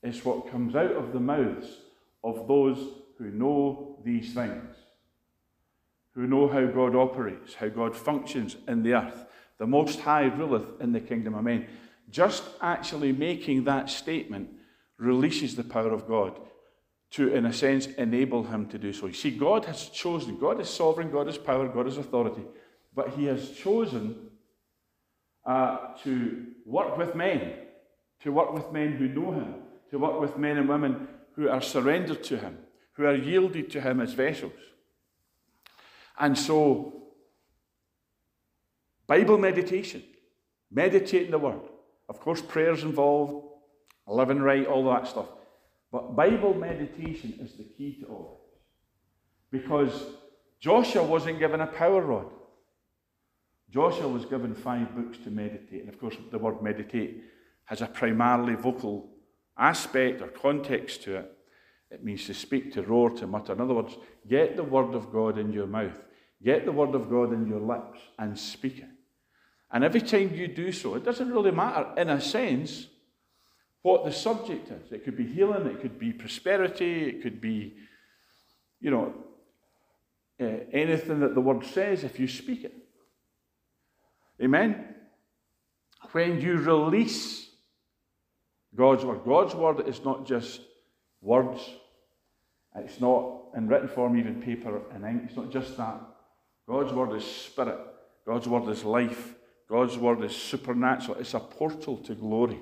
is 0.03 0.25
what 0.25 0.51
comes 0.51 0.75
out 0.75 0.93
of 0.93 1.13
the 1.13 1.21
mouths 1.21 1.79
of 2.25 2.47
those 2.49 2.79
who 3.19 3.31
know 3.31 3.99
these 4.05 4.35
things, 4.35 4.75
who 6.15 6.27
know 6.27 6.49
how 6.49 6.67
God 6.67 6.95
operates, 6.95 7.55
how 7.55 7.69
God 7.69 7.97
functions 7.97 8.57
in 8.67 8.83
the 8.83 8.95
earth. 8.95 9.27
The 9.63 9.69
Most 9.69 10.01
High 10.01 10.25
ruleth 10.25 10.81
in 10.81 10.91
the 10.91 10.99
kingdom 10.99 11.35
of 11.35 11.45
men. 11.45 11.69
Just 12.11 12.43
actually 12.61 13.13
making 13.13 13.63
that 13.63 13.89
statement 13.91 14.49
releases 14.99 15.55
the 15.55 15.63
power 15.63 15.93
of 15.93 16.09
God 16.09 16.37
to, 17.13 17.33
in 17.33 17.47
a 17.47 17.53
sense, 17.53 17.87
enable 17.87 18.43
him 18.43 18.67
to 18.71 18.77
do 18.77 18.93
so. 18.93 19.07
You 19.07 19.13
see, 19.13 19.31
God 19.31 19.67
has 19.67 19.87
chosen, 19.91 20.37
God 20.37 20.61
is 20.61 20.69
sovereign, 20.69 21.13
God 21.13 21.29
is 21.29 21.39
power, 21.39 21.69
God 21.69 21.87
is 21.87 21.97
authority, 21.97 22.43
but 22.93 23.11
he 23.11 23.27
has 23.27 23.53
chosen 23.53 24.31
uh, 25.47 25.95
to 26.03 26.45
work 26.67 26.99
with 26.99 27.15
men, 27.15 27.53
to 28.25 28.33
work 28.33 28.53
with 28.53 28.73
men 28.73 28.95
who 28.95 29.07
know 29.07 29.31
him, 29.31 29.55
to 29.91 29.99
work 30.01 30.21
with 30.21 30.37
men 30.37 30.57
and 30.57 30.69
women 30.69 31.07
who 31.37 31.49
are 31.49 31.63
surrendered 31.63 32.25
to 32.25 32.37
him, 32.37 32.59
who 32.95 33.05
are 33.05 33.15
yielded 33.15 33.71
to 33.71 33.81
him 33.81 34.01
as 34.01 34.13
vessels. 34.13 34.59
And 36.19 36.37
so, 36.37 37.02
Bible 39.13 39.37
meditation, 39.37 40.03
meditating 40.71 41.33
the 41.33 41.39
word, 41.39 41.61
of 42.09 42.19
course, 42.19 42.41
prayers 42.41 42.83
involved, 42.83 43.47
living 44.07 44.41
right, 44.41 44.67
all 44.67 44.85
that 44.87 45.07
stuff. 45.07 45.27
But 45.93 46.17
Bible 46.17 46.55
meditation 46.55 47.39
is 47.43 47.53
the 47.59 47.65
key 47.65 47.99
to 48.01 48.07
all 48.07 48.49
Because 49.51 49.93
Joshua 50.61 51.03
wasn't 51.03 51.41
given 51.41 51.61
a 51.61 51.67
power 51.67 52.01
rod. 52.01 52.31
Joshua 53.69 54.09
was 54.09 54.25
given 54.25 54.55
five 54.55 54.97
books 54.97 55.19
to 55.25 55.31
meditate. 55.31 55.81
And 55.81 55.91
of 55.91 56.01
course, 56.01 56.17
the 56.31 56.39
word 56.39 56.63
meditate 56.63 57.23
has 57.67 57.83
a 57.83 57.89
primarily 57.89 58.55
vocal 58.55 59.11
aspect 59.59 60.23
or 60.23 60.29
context 60.29 61.03
to 61.03 61.17
it. 61.17 61.33
It 61.91 62.03
means 62.03 62.25
to 62.29 62.33
speak, 62.33 62.73
to 62.73 62.83
roar, 62.83 63.11
to 63.11 63.27
mutter. 63.27 63.53
In 63.53 63.61
other 63.61 63.75
words, 63.75 63.95
get 64.27 64.57
the 64.57 64.65
word 64.65 64.95
of 64.95 65.13
God 65.13 65.37
in 65.37 65.53
your 65.53 65.67
mouth, 65.67 66.01
get 66.43 66.65
the 66.65 66.73
word 66.73 66.95
of 66.95 67.11
God 67.11 67.35
in 67.35 67.47
your 67.47 67.61
lips, 67.61 68.01
and 68.19 68.39
speak 68.39 68.79
it. 68.79 68.89
And 69.73 69.85
every 69.85 70.03
time 70.03 70.35
you 70.35 70.49
do 70.49 70.71
so, 70.71 70.95
it 70.97 71.05
doesn't 71.05 71.33
really 71.33 71.51
matter, 71.51 71.87
in 71.97 72.11
a 72.11 72.21
sense, 72.21 72.89
what 73.81 74.05
the 74.05 74.13
subject 74.13 74.71
is. 74.71 74.93
It 74.93 75.05
could 75.05 75.17
be 75.17 75.27
healing, 75.27 75.67
it 75.67 75.81
could 75.81 75.99
be 75.99 76.13
prosperity, 76.13 77.09
it 77.09 77.23
could 77.23 77.41
be, 77.41 77.75
you 78.81 78.91
know, 78.91 79.15
uh, 80.41 80.45
anything 80.73 81.21
that 81.21 81.35
the 81.35 81.41
word 81.41 81.65
says 81.65 82.05
if 82.05 82.21
you 82.21 82.29
speak 82.29 82.65
it. 82.65 82.75
Amen? 84.43 84.95
When 86.13 86.41
you 86.41 86.59
release 86.59 87.49
God's 88.75 89.05
word, 89.05 89.21
God's 89.25 89.55
word 89.55 89.89
is 89.89 90.05
not 90.05 90.27
just 90.27 90.61
words, 91.21 91.63
it's 92.77 93.01
not 93.01 93.41
in 93.57 93.69
written 93.69 93.89
form, 93.89 94.19
even 94.19 94.43
paper 94.43 94.83
and 94.93 95.05
ink, 95.05 95.23
it's 95.27 95.37
not 95.37 95.51
just 95.51 95.77
that. 95.77 96.01
God's 96.69 96.93
word 96.93 97.17
is 97.17 97.25
spirit, 97.25 97.79
God's 98.27 98.49
word 98.49 98.69
is 98.69 98.85
life, 98.85 99.35
God's 99.73 99.97
word 99.97 100.23
is 100.23 100.37
supernatural, 100.37 101.17
it's 101.17 101.33
a 101.33 101.41
portal 101.41 101.97
to 101.97 102.15
glory. 102.15 102.61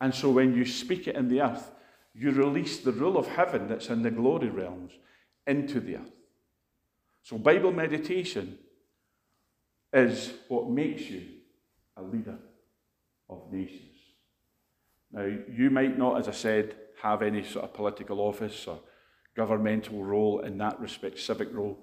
And 0.00 0.14
so 0.14 0.30
when 0.30 0.56
you 0.56 0.64
speak 0.64 1.06
it 1.06 1.14
in 1.14 1.28
the 1.28 1.42
earth, 1.42 1.70
you 2.14 2.30
release 2.30 2.78
the 2.78 2.90
rule 2.90 3.18
of 3.18 3.26
heaven 3.26 3.68
that's 3.68 3.90
in 3.90 4.00
the 4.00 4.10
glory 4.10 4.48
realms 4.48 4.92
into 5.46 5.78
the 5.78 5.96
earth. 5.96 6.12
So 7.22 7.36
Bible 7.36 7.70
meditation 7.70 8.56
is 9.92 10.32
what 10.48 10.70
makes 10.70 11.02
you 11.02 11.24
a 11.98 12.02
leader 12.02 12.38
of 13.28 13.52
nations. 13.52 13.98
Now, 15.12 15.26
you 15.54 15.68
might 15.68 15.98
not, 15.98 16.18
as 16.18 16.28
I 16.28 16.32
said, 16.32 16.76
have 17.02 17.20
any 17.20 17.44
sort 17.44 17.66
of 17.66 17.74
political 17.74 18.20
office 18.20 18.66
or 18.66 18.80
governmental 19.36 20.02
role 20.02 20.40
in 20.40 20.56
that 20.56 20.80
respect, 20.80 21.18
civic 21.18 21.52
role. 21.52 21.78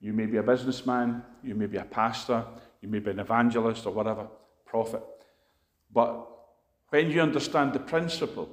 You 0.00 0.12
may 0.12 0.26
be 0.26 0.36
a 0.36 0.42
businessman, 0.42 1.22
you 1.42 1.54
may 1.54 1.66
be 1.66 1.78
a 1.78 1.84
pastor, 1.84 2.44
you 2.82 2.88
may 2.88 2.98
be 2.98 3.12
an 3.12 3.20
evangelist 3.20 3.86
or 3.86 3.92
whatever, 3.92 4.26
prophet. 4.66 5.02
But 5.94 6.28
when 6.90 7.10
you 7.10 7.22
understand 7.22 7.72
the 7.72 7.78
principle 7.78 8.50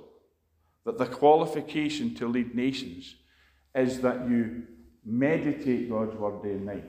that 0.86 0.98
the 0.98 1.08
qualification 1.08 2.16
to 2.16 2.28
lead 2.28 2.56
nations 2.56 3.16
is 3.76 4.00
that 4.02 4.30
you 4.30 4.64
meditate 5.04 5.90
God's 5.90 6.16
word 6.16 6.44
day 6.44 6.52
and 6.52 6.66
night, 6.66 6.86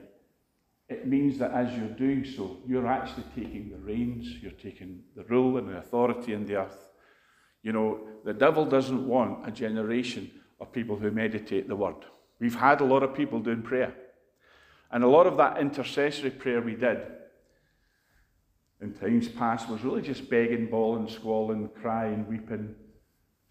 it 0.87 1.07
means 1.07 1.39
that 1.39 1.51
as 1.51 1.75
you're 1.75 1.87
doing 1.87 2.23
so, 2.23 2.57
you're 2.67 2.87
actually 2.87 3.25
taking 3.35 3.69
the 3.69 3.77
reins, 3.77 4.27
you're 4.41 4.51
taking 4.51 5.01
the 5.15 5.23
rule 5.23 5.57
and 5.57 5.69
the 5.69 5.77
authority 5.77 6.33
in 6.33 6.45
the 6.45 6.57
earth. 6.57 6.89
You 7.63 7.71
know, 7.73 8.01
the 8.23 8.33
devil 8.33 8.65
doesn't 8.65 9.07
want 9.07 9.47
a 9.47 9.51
generation 9.51 10.29
of 10.59 10.71
people 10.71 10.97
who 10.97 11.09
meditate 11.09 11.67
the 11.67 11.75
word. 11.75 11.95
We've 12.39 12.55
had 12.55 12.81
a 12.81 12.85
lot 12.85 13.03
of 13.03 13.15
people 13.15 13.39
doing 13.39 13.61
prayer. 13.61 13.93
And 14.91 15.03
a 15.03 15.07
lot 15.07 15.27
of 15.27 15.37
that 15.37 15.57
intercessory 15.57 16.31
prayer 16.31 16.61
we 16.61 16.75
did 16.75 16.99
in 18.81 18.93
times 18.93 19.27
past 19.27 19.69
was 19.69 19.83
really 19.83 20.01
just 20.01 20.29
begging, 20.29 20.67
bawling, 20.67 21.07
squalling, 21.07 21.69
crying, 21.81 22.25
weeping. 22.27 22.75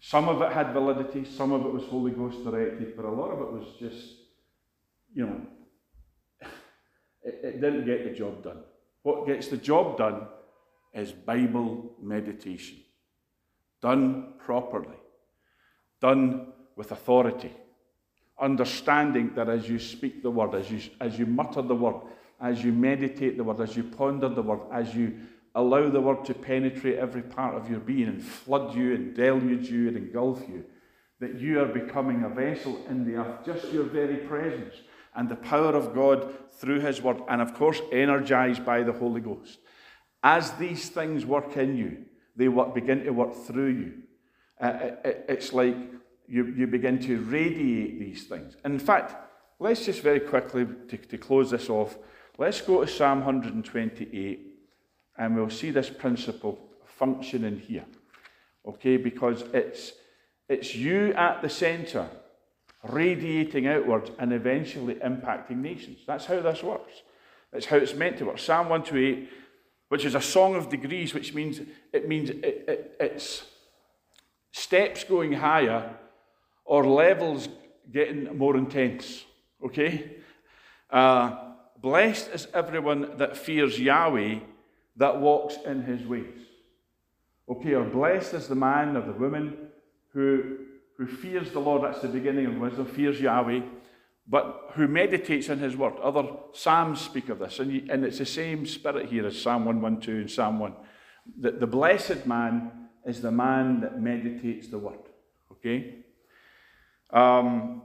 Some 0.01 0.27
of 0.27 0.41
it 0.41 0.51
had 0.51 0.73
validity, 0.73 1.23
some 1.25 1.51
of 1.51 1.65
it 1.65 1.71
was 1.71 1.83
Holy 1.83 2.11
Ghost 2.11 2.43
directed, 2.43 2.95
but 2.95 3.05
a 3.05 3.09
lot 3.09 3.31
of 3.31 3.39
it 3.39 3.51
was 3.51 3.67
just, 3.79 4.15
you 5.13 5.25
know, 5.25 5.41
it, 7.23 7.39
it 7.43 7.61
didn't 7.61 7.85
get 7.85 8.03
the 8.03 8.17
job 8.17 8.43
done. 8.43 8.59
what 9.03 9.25
gets 9.25 9.47
the 9.47 9.57
job 9.57 9.97
done 9.97 10.27
is 10.93 11.11
Bible 11.11 11.95
meditation. 12.01 12.77
Done 13.81 14.33
properly, 14.45 14.97
done 16.01 16.47
with 16.75 16.91
authority. 16.91 17.51
Understanding 18.39 19.31
that 19.35 19.49
as 19.49 19.69
you 19.69 19.79
speak 19.79 20.23
the 20.23 20.31
word, 20.31 20.55
as 20.55 20.69
you, 20.69 20.81
as 20.99 21.17
you 21.17 21.25
mutter 21.25 21.61
the 21.61 21.75
word, 21.75 22.01
as 22.41 22.63
you 22.63 22.71
meditate 22.71 23.37
the 23.37 23.43
word, 23.43 23.61
as 23.61 23.77
you 23.77 23.83
ponder 23.83 24.29
the 24.29 24.41
word, 24.41 24.61
as 24.71 24.95
you 24.95 25.19
allow 25.55 25.89
the 25.89 26.01
word 26.01 26.25
to 26.25 26.33
penetrate 26.33 26.97
every 26.97 27.21
part 27.21 27.55
of 27.55 27.69
your 27.69 27.79
being 27.79 28.07
and 28.07 28.23
flood 28.23 28.75
you 28.75 28.95
and 28.95 29.15
deluge 29.15 29.69
you 29.69 29.87
and 29.87 29.97
engulf 29.97 30.41
you, 30.49 30.63
that 31.19 31.39
you 31.39 31.61
are 31.61 31.67
becoming 31.67 32.23
a 32.23 32.29
vessel 32.29 32.79
in 32.89 33.05
the 33.05 33.15
earth, 33.15 33.45
just 33.45 33.71
your 33.71 33.83
very 33.83 34.17
presence 34.17 34.75
and 35.15 35.29
the 35.29 35.35
power 35.35 35.75
of 35.75 35.93
God 35.93 36.33
through 36.53 36.79
His 36.79 37.01
Word, 37.01 37.21
and 37.27 37.41
of 37.41 37.53
course, 37.53 37.81
energized 37.91 38.65
by 38.65 38.83
the 38.83 38.93
Holy 38.93 39.21
Ghost. 39.21 39.59
As 40.23 40.51
these 40.53 40.89
things 40.89 41.25
work 41.25 41.57
in 41.57 41.75
you, 41.75 42.05
they 42.35 42.47
work, 42.47 42.73
begin 42.73 43.03
to 43.03 43.11
work 43.11 43.35
through 43.35 43.69
you. 43.69 43.93
Uh, 44.59 44.91
it, 45.03 45.25
it's 45.27 45.53
like 45.53 45.75
you, 46.27 46.45
you 46.57 46.67
begin 46.67 46.99
to 46.99 47.19
radiate 47.23 47.99
these 47.99 48.23
things. 48.25 48.55
In 48.63 48.79
fact, 48.79 49.15
let's 49.59 49.85
just 49.85 50.01
very 50.01 50.19
quickly, 50.19 50.65
to, 50.87 50.97
to 50.97 51.17
close 51.17 51.51
this 51.51 51.69
off, 51.69 51.97
let's 52.37 52.61
go 52.61 52.83
to 52.83 52.91
Psalm 52.91 53.19
128 53.19 54.39
and 55.17 55.35
we'll 55.35 55.49
see 55.49 55.71
this 55.71 55.89
principle 55.89 56.59
functioning 56.85 57.59
here. 57.59 57.85
Okay, 58.65 58.97
because 58.97 59.43
it's, 59.53 59.93
it's 60.47 60.75
you 60.75 61.13
at 61.13 61.41
the 61.41 61.49
centre 61.49 62.07
radiating 62.83 63.67
outwards 63.67 64.11
and 64.19 64.33
eventually 64.33 64.95
impacting 64.95 65.57
nations. 65.57 65.99
That's 66.05 66.25
how 66.25 66.39
this 66.41 66.63
works. 66.63 67.03
That's 67.51 67.65
how 67.65 67.77
it's 67.77 67.93
meant 67.93 68.17
to 68.17 68.25
work. 68.25 68.39
Psalm 68.39 68.69
128, 68.69 69.29
which 69.89 70.05
is 70.05 70.15
a 70.15 70.21
song 70.21 70.55
of 70.55 70.69
degrees, 70.69 71.13
which 71.13 71.33
means 71.33 71.59
it 71.91 72.07
means 72.07 72.29
it, 72.29 72.65
it, 72.67 72.95
it's 72.99 73.43
steps 74.51 75.03
going 75.03 75.33
higher 75.33 75.95
or 76.65 76.85
levels 76.85 77.49
getting 77.91 78.37
more 78.37 78.55
intense. 78.55 79.25
Okay? 79.63 80.17
Uh, 80.89 81.50
blessed 81.81 82.29
is 82.33 82.47
everyone 82.53 83.17
that 83.17 83.35
fears 83.35 83.79
Yahweh, 83.79 84.39
that 84.97 85.19
walks 85.19 85.55
in 85.65 85.83
his 85.83 86.05
ways. 86.05 86.39
Okay, 87.49 87.73
or 87.73 87.83
blessed 87.83 88.33
is 88.33 88.47
the 88.47 88.55
man 88.55 88.95
or 88.95 89.01
the 89.01 89.13
woman 89.13 89.57
who 90.13 90.57
who 91.01 91.07
fears 91.07 91.51
the 91.51 91.59
Lord, 91.59 91.83
that's 91.83 92.01
the 92.01 92.07
beginning 92.07 92.45
of 92.45 92.57
wisdom, 92.57 92.85
fears 92.85 93.19
Yahweh, 93.19 93.61
but 94.27 94.69
who 94.75 94.87
meditates 94.87 95.49
in 95.49 95.57
his 95.57 95.75
word. 95.75 95.93
Other 96.01 96.27
Psalms 96.53 97.01
speak 97.01 97.29
of 97.29 97.39
this, 97.39 97.57
and, 97.57 97.89
and 97.89 98.05
it's 98.05 98.19
the 98.19 98.25
same 98.25 98.67
spirit 98.67 99.09
here 99.09 99.25
as 99.25 99.41
Psalm 99.41 99.65
112 99.65 100.19
and 100.19 100.29
Psalm 100.29 100.59
1. 100.59 100.73
The, 101.39 101.51
the 101.51 101.65
blessed 101.65 102.27
man 102.27 102.89
is 103.03 103.19
the 103.19 103.31
man 103.31 103.81
that 103.81 103.99
meditates 103.99 104.67
the 104.67 104.77
word. 104.77 104.99
Okay? 105.53 106.03
Um, 107.09 107.81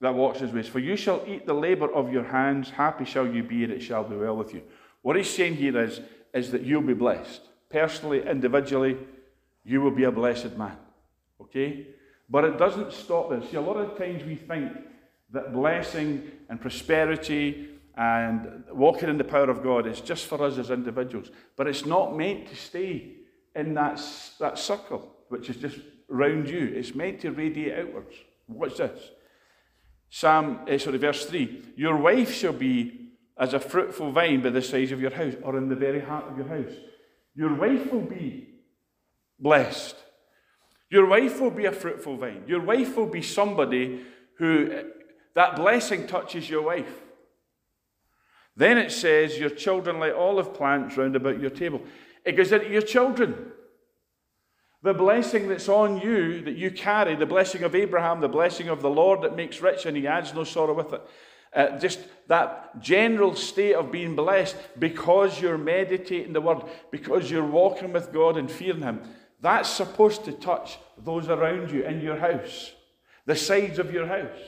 that 0.00 0.14
walks 0.14 0.40
his 0.40 0.52
ways. 0.52 0.68
For 0.68 0.78
you 0.78 0.96
shall 0.96 1.22
eat 1.26 1.46
the 1.46 1.54
labor 1.54 1.92
of 1.92 2.12
your 2.12 2.24
hands, 2.24 2.70
happy 2.70 3.04
shall 3.04 3.26
you 3.26 3.42
be, 3.42 3.64
and 3.64 3.72
it 3.72 3.80
shall 3.80 4.04
be 4.04 4.16
well 4.16 4.36
with 4.36 4.52
you. 4.54 4.62
What 5.02 5.16
he's 5.16 5.30
saying 5.30 5.56
here 5.56 5.78
is, 5.80 6.00
is 6.32 6.50
that 6.50 6.62
you'll 6.62 6.82
be 6.82 6.94
blessed. 6.94 7.42
Personally, 7.70 8.26
individually, 8.26 8.96
you 9.64 9.80
will 9.80 9.90
be 9.90 10.04
a 10.04 10.12
blessed 10.12 10.56
man. 10.56 10.76
Okay? 11.40 11.86
But 12.28 12.44
it 12.44 12.58
doesn't 12.58 12.92
stop 12.92 13.30
there. 13.30 13.42
See, 13.42 13.56
a 13.56 13.60
lot 13.60 13.76
of 13.76 13.96
times 13.98 14.24
we 14.24 14.34
think 14.34 14.72
that 15.32 15.52
blessing 15.52 16.30
and 16.48 16.60
prosperity 16.60 17.68
and 17.96 18.64
walking 18.72 19.08
in 19.08 19.18
the 19.18 19.24
power 19.24 19.48
of 19.50 19.62
God 19.62 19.86
is 19.86 20.00
just 20.00 20.26
for 20.26 20.42
us 20.42 20.58
as 20.58 20.70
individuals. 20.70 21.30
But 21.56 21.66
it's 21.66 21.86
not 21.86 22.16
meant 22.16 22.48
to 22.48 22.56
stay 22.56 23.12
in 23.54 23.74
that, 23.74 24.02
that 24.40 24.58
circle, 24.58 25.14
which 25.28 25.48
is 25.48 25.56
just 25.56 25.78
round 26.08 26.48
you. 26.48 26.72
It's 26.74 26.94
meant 26.94 27.20
to 27.20 27.30
radiate 27.30 27.78
outwards. 27.78 28.16
What's 28.46 28.78
this? 28.78 29.10
Psalm, 30.14 30.60
eh, 30.68 30.78
sorry, 30.78 30.98
verse 30.98 31.26
3 31.26 31.72
Your 31.74 31.96
wife 31.96 32.32
shall 32.32 32.52
be 32.52 33.10
as 33.36 33.52
a 33.52 33.58
fruitful 33.58 34.12
vine 34.12 34.40
by 34.40 34.50
the 34.50 34.62
sides 34.62 34.92
of 34.92 35.00
your 35.00 35.10
house, 35.10 35.34
or 35.42 35.58
in 35.58 35.68
the 35.68 35.74
very 35.74 36.00
heart 36.00 36.26
of 36.30 36.38
your 36.38 36.46
house. 36.46 36.72
Your 37.34 37.52
wife 37.52 37.92
will 37.92 38.02
be 38.02 38.46
blessed. 39.40 39.96
Your 40.88 41.06
wife 41.06 41.40
will 41.40 41.50
be 41.50 41.64
a 41.64 41.72
fruitful 41.72 42.16
vine. 42.16 42.44
Your 42.46 42.60
wife 42.60 42.96
will 42.96 43.08
be 43.08 43.22
somebody 43.22 44.02
who 44.38 44.84
that 45.34 45.56
blessing 45.56 46.06
touches 46.06 46.48
your 46.48 46.62
wife. 46.62 47.02
Then 48.54 48.78
it 48.78 48.92
says, 48.92 49.36
Your 49.36 49.50
children 49.50 49.98
like 49.98 50.14
olive 50.14 50.54
plants 50.54 50.96
round 50.96 51.16
about 51.16 51.40
your 51.40 51.50
table. 51.50 51.80
It 52.24 52.36
goes 52.36 52.52
into 52.52 52.70
your 52.70 52.82
children. 52.82 53.50
The 54.84 54.92
blessing 54.92 55.48
that's 55.48 55.70
on 55.70 55.98
you, 55.98 56.42
that 56.42 56.56
you 56.56 56.70
carry, 56.70 57.16
the 57.16 57.24
blessing 57.24 57.62
of 57.62 57.74
Abraham, 57.74 58.20
the 58.20 58.28
blessing 58.28 58.68
of 58.68 58.82
the 58.82 58.90
Lord 58.90 59.22
that 59.22 59.34
makes 59.34 59.62
rich 59.62 59.86
and 59.86 59.96
he 59.96 60.06
adds 60.06 60.34
no 60.34 60.44
sorrow 60.44 60.74
with 60.74 60.92
it. 60.92 61.00
Uh, 61.54 61.78
just 61.78 62.00
that 62.28 62.78
general 62.82 63.34
state 63.34 63.72
of 63.72 63.90
being 63.90 64.14
blessed 64.14 64.56
because 64.78 65.40
you're 65.40 65.56
meditating 65.56 66.34
the 66.34 66.40
word, 66.42 66.64
because 66.90 67.30
you're 67.30 67.46
walking 67.46 67.94
with 67.94 68.12
God 68.12 68.36
and 68.36 68.50
fearing 68.50 68.82
Him. 68.82 69.00
That's 69.40 69.70
supposed 69.70 70.26
to 70.26 70.32
touch 70.32 70.78
those 70.98 71.28
around 71.28 71.70
you 71.70 71.82
in 71.84 72.02
your 72.02 72.18
house, 72.18 72.72
the 73.24 73.36
sides 73.36 73.78
of 73.78 73.90
your 73.90 74.06
house. 74.06 74.38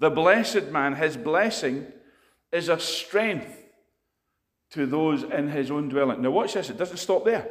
The 0.00 0.10
blessed 0.10 0.72
man, 0.72 0.96
his 0.96 1.16
blessing 1.16 1.86
is 2.50 2.68
a 2.68 2.80
strength 2.80 3.56
to 4.70 4.86
those 4.86 5.22
in 5.22 5.50
his 5.50 5.70
own 5.70 5.88
dwelling. 5.88 6.20
Now, 6.20 6.30
watch 6.32 6.54
this, 6.54 6.70
it 6.70 6.78
doesn't 6.78 6.96
stop 6.96 7.24
there. 7.24 7.48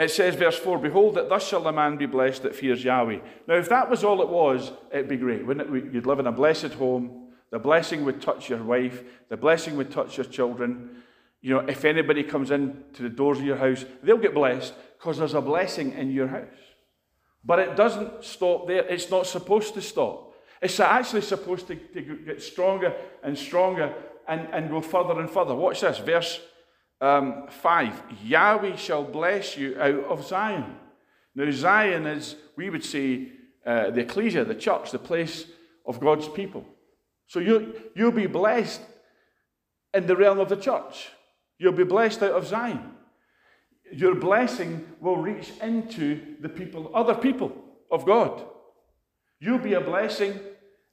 It 0.00 0.10
says, 0.10 0.34
verse 0.34 0.58
4 0.58 0.78
Behold, 0.78 1.14
that 1.14 1.28
thus 1.28 1.46
shall 1.46 1.62
the 1.62 1.70
man 1.70 1.96
be 1.96 2.06
blessed 2.06 2.42
that 2.42 2.56
fears 2.56 2.82
Yahweh. 2.82 3.20
Now, 3.46 3.54
if 3.54 3.68
that 3.68 3.88
was 3.88 4.02
all 4.02 4.22
it 4.22 4.28
was, 4.28 4.72
it'd 4.90 5.08
be 5.08 5.16
great, 5.16 5.46
wouldn't 5.46 5.72
it? 5.72 5.94
You'd 5.94 6.06
live 6.06 6.18
in 6.18 6.26
a 6.26 6.32
blessed 6.32 6.72
home. 6.72 7.28
The 7.50 7.58
blessing 7.58 8.04
would 8.04 8.22
touch 8.22 8.48
your 8.48 8.62
wife, 8.62 9.02
the 9.28 9.36
blessing 9.36 9.76
would 9.76 9.90
touch 9.90 10.16
your 10.16 10.26
children, 10.26 11.02
you 11.42 11.54
know, 11.54 11.60
if 11.60 11.84
anybody 11.84 12.22
comes 12.22 12.50
in 12.50 12.84
to 12.94 13.02
the 13.02 13.08
doors 13.08 13.38
of 13.38 13.44
your 13.44 13.56
house, 13.56 13.84
they'll 14.02 14.18
get 14.18 14.34
blessed 14.34 14.74
because 14.98 15.18
there's 15.18 15.34
a 15.34 15.40
blessing 15.40 15.92
in 15.92 16.10
your 16.10 16.28
house. 16.28 16.46
But 17.44 17.60
it 17.60 17.76
doesn't 17.76 18.24
stop 18.24 18.66
there. 18.66 18.86
It's 18.86 19.10
not 19.10 19.26
supposed 19.26 19.72
to 19.74 19.80
stop. 19.80 20.34
It's 20.60 20.78
actually 20.78 21.22
supposed 21.22 21.66
to, 21.68 21.76
to 21.76 22.02
get 22.02 22.42
stronger 22.42 22.94
and 23.22 23.36
stronger 23.36 23.94
and, 24.28 24.46
and 24.52 24.68
go 24.68 24.82
further 24.82 25.18
and 25.18 25.30
further. 25.30 25.54
Watch 25.54 25.80
this, 25.80 25.98
verse 25.98 26.40
um, 27.00 27.46
5 27.48 28.02
Yahweh 28.24 28.76
shall 28.76 29.04
bless 29.04 29.56
you 29.56 29.80
out 29.80 30.04
of 30.04 30.26
Zion. 30.26 30.76
Now, 31.34 31.50
Zion 31.50 32.06
is, 32.06 32.36
we 32.56 32.70
would 32.70 32.84
say, 32.84 33.32
uh, 33.64 33.90
the 33.90 34.00
ecclesia, 34.00 34.44
the 34.44 34.54
church, 34.54 34.90
the 34.90 34.98
place 34.98 35.46
of 35.86 36.00
God's 36.00 36.28
people. 36.28 36.64
So 37.26 37.40
you, 37.40 37.74
you'll 37.94 38.10
be 38.10 38.26
blessed 38.26 38.80
in 39.94 40.06
the 40.06 40.16
realm 40.16 40.40
of 40.40 40.48
the 40.48 40.56
church. 40.56 41.08
You'll 41.58 41.72
be 41.72 41.84
blessed 41.84 42.22
out 42.22 42.32
of 42.32 42.46
Zion. 42.46 42.94
Your 43.92 44.14
blessing 44.14 44.86
will 45.00 45.16
reach 45.16 45.50
into 45.62 46.36
the 46.40 46.48
people, 46.48 46.90
other 46.94 47.14
people 47.14 47.52
of 47.90 48.04
God. 48.04 48.42
You'll 49.40 49.58
be 49.58 49.74
a 49.74 49.80
blessing 49.80 50.38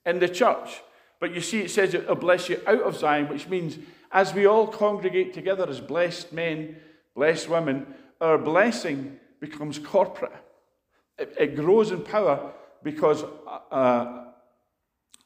in 0.05 0.19
the 0.19 0.29
church. 0.29 0.81
But 1.19 1.33
you 1.33 1.41
see, 1.41 1.61
it 1.61 1.71
says 1.71 1.93
it'll 1.93 2.15
bless 2.15 2.49
you 2.49 2.61
out 2.65 2.81
of 2.81 2.97
Zion, 2.97 3.29
which 3.29 3.47
means 3.47 3.77
as 4.11 4.33
we 4.33 4.45
all 4.45 4.67
congregate 4.67 5.33
together 5.33 5.67
as 5.67 5.79
blessed 5.79 6.31
men, 6.33 6.77
blessed 7.15 7.49
women, 7.49 7.87
our 8.21 8.37
blessing 8.37 9.19
becomes 9.39 9.79
corporate. 9.79 10.33
It, 11.17 11.35
it 11.39 11.55
grows 11.55 11.91
in 11.91 12.01
power 12.01 12.53
because 12.83 13.23
uh, 13.71 14.25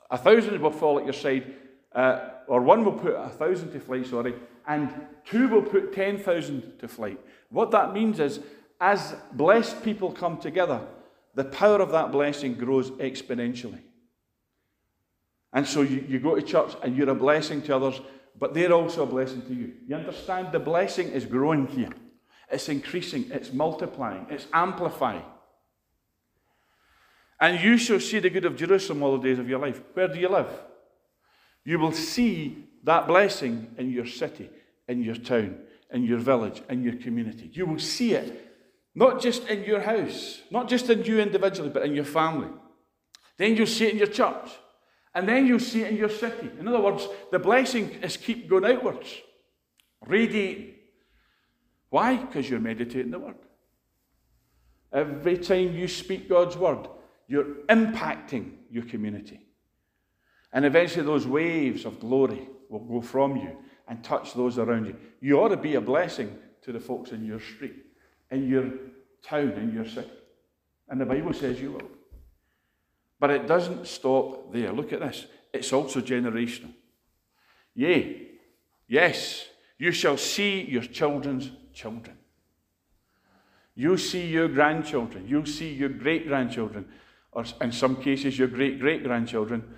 a 0.10 0.18
thousand 0.18 0.62
will 0.62 0.72
fall 0.72 1.00
at 1.00 1.06
your 1.06 1.14
side, 1.14 1.54
uh, 1.94 2.30
or 2.48 2.62
one 2.62 2.84
will 2.84 2.94
put 2.94 3.14
a 3.14 3.30
thousand 3.30 3.72
to 3.72 3.80
flight, 3.80 4.08
sorry, 4.08 4.34
and 4.68 4.90
two 5.26 5.48
will 5.48 5.62
put 5.62 5.94
10,000 5.94 6.80
to 6.80 6.88
flight. 6.88 7.20
What 7.50 7.72
that 7.72 7.94
means 7.94 8.20
is, 8.20 8.40
as 8.80 9.16
blessed 9.34 9.84
people 9.84 10.12
come 10.12 10.38
together, 10.38 10.82
the 11.36 11.46
power 11.46 11.80
of 11.82 11.92
that 11.92 12.12
blessing 12.12 12.56
grows 12.56 12.92
exponentially. 12.92 13.82
And 15.54 15.68
so 15.68 15.82
you, 15.82 16.06
you 16.08 16.20
go 16.20 16.36
to 16.36 16.42
church 16.42 16.74
and 16.82 16.96
you're 16.96 17.10
a 17.10 17.16
blessing 17.16 17.62
to 17.64 17.76
others, 17.76 18.00
but 18.40 18.54
they're 18.54 18.74
also 18.74 19.04
a 19.04 19.06
blessing 19.06 19.42
to 19.44 19.54
you. 19.54 19.74
You 19.88 19.96
understand? 19.96 20.52
The 20.52 20.60
blessing 20.60 21.10
is 21.10 21.26
growing 21.26 21.68
here, 21.68 21.92
it's 22.50 22.70
increasing, 22.70 23.30
it's 23.32 23.54
multiplying, 23.54 24.28
it's 24.30 24.48
amplifying. 24.54 25.24
And 27.40 27.60
you 27.60 27.78
shall 27.78 28.00
see 28.00 28.20
the 28.20 28.30
good 28.30 28.46
of 28.46 28.56
Jerusalem 28.56 29.02
all 29.02 29.18
the 29.18 29.28
days 29.28 29.40
of 29.40 29.50
your 29.50 29.60
life. 29.60 29.82
Where 29.94 30.08
do 30.08 30.20
you 30.20 30.30
live? 30.30 30.48
You 31.66 31.80
will 31.80 31.92
see 31.92 32.68
that 32.84 33.08
blessing 33.08 33.74
in 33.78 33.90
your 33.90 34.06
city, 34.06 34.50
in 34.88 35.04
your 35.04 35.16
town, 35.16 35.58
in 35.92 36.04
your 36.04 36.20
village, 36.20 36.62
in 36.70 36.84
your 36.84 36.96
community. 36.96 37.50
You 37.52 37.66
will 37.66 37.80
see 37.80 38.14
it 38.14 38.52
not 38.94 39.22
just 39.22 39.48
in 39.48 39.64
your 39.64 39.82
house, 39.82 40.42
not 40.52 40.68
just 40.68 40.90
in 40.90 41.04
you 41.04 41.20
individually, 41.20 41.70
but 41.70 41.84
in 41.84 41.96
your 41.96 42.06
family. 42.06 42.50
Then 43.38 43.56
you'll 43.56 43.68
see 43.68 43.88
it 43.88 43.94
in 43.94 43.98
your 43.98 44.08
church. 44.08 44.52
And 45.14 45.28
then 45.28 45.46
you'll 45.46 45.60
see 45.60 45.82
it 45.82 45.92
in 45.92 45.98
your 45.98 46.10
city. 46.10 46.50
In 46.60 46.68
other 46.68 46.80
words, 46.80 47.08
the 47.32 47.40
blessing 47.40 47.90
is 48.02 48.16
keep 48.16 48.50
going 48.50 48.66
outwards. 48.66 49.14
Radiating. 50.06 50.76
Why? 51.90 52.16
Because 52.18 52.50
you're 52.50 52.60
meditating 52.60 53.12
the 53.12 53.20
word. 53.20 53.36
Every 54.94 55.38
time 55.38 55.76
you 55.76 55.88
speak 55.88 56.30
God's 56.30 56.56
word, 56.56 56.88
you're 57.28 57.56
impacting 57.70 58.52
your 58.70 58.84
community. 58.84 59.40
And 60.54 60.66
eventually, 60.66 61.06
those 61.06 61.28
waves 61.28 61.86
of 61.86 62.00
glory 62.00 62.48
will 62.70 62.80
go 62.80 63.02
from 63.02 63.36
you 63.36 63.58
and 63.88 64.04
touch 64.04 64.34
those 64.34 64.58
around 64.58 64.86
you. 64.86 64.96
You 65.20 65.42
ought 65.42 65.50
to 65.50 65.58
be 65.58 65.76
a 65.76 65.82
blessing 65.82 66.38
to 66.62 66.72
the 66.72 66.80
folks 66.80 67.12
in 67.12 67.26
your 67.26 67.40
street, 67.40 67.76
in 68.32 68.50
your 68.50 68.70
town, 69.24 69.52
in 69.52 69.74
your 69.74 69.86
city. 69.86 70.12
And 70.90 71.00
the 71.00 71.06
Bible 71.06 71.34
says 71.34 71.60
you 71.62 71.74
will. 71.74 71.90
But 73.22 73.30
it 73.30 73.46
doesn't 73.46 73.86
stop 73.86 74.52
there. 74.52 74.74
Look 74.74 74.92
at 74.94 75.00
this. 75.00 75.28
It's 75.54 75.72
also 75.72 76.02
generational. 76.02 76.74
Yea, 77.76 78.30
yes, 78.88 79.46
you 79.78 79.92
shall 79.92 80.18
see 80.18 80.64
your 80.64 80.82
children's 80.82 81.52
children. 81.72 82.18
You'll 83.76 84.00
see 84.00 84.26
your 84.26 84.48
grandchildren. 84.48 85.28
You'll 85.28 85.46
see 85.46 85.72
your 85.72 85.90
great 85.90 86.28
grandchildren, 86.28 86.86
or 87.32 87.46
in 87.62 87.72
some 87.72 87.98
cases, 87.98 88.40
your 88.40 88.48
great 88.48 88.80
great 88.80 89.04
grandchildren. 89.04 89.76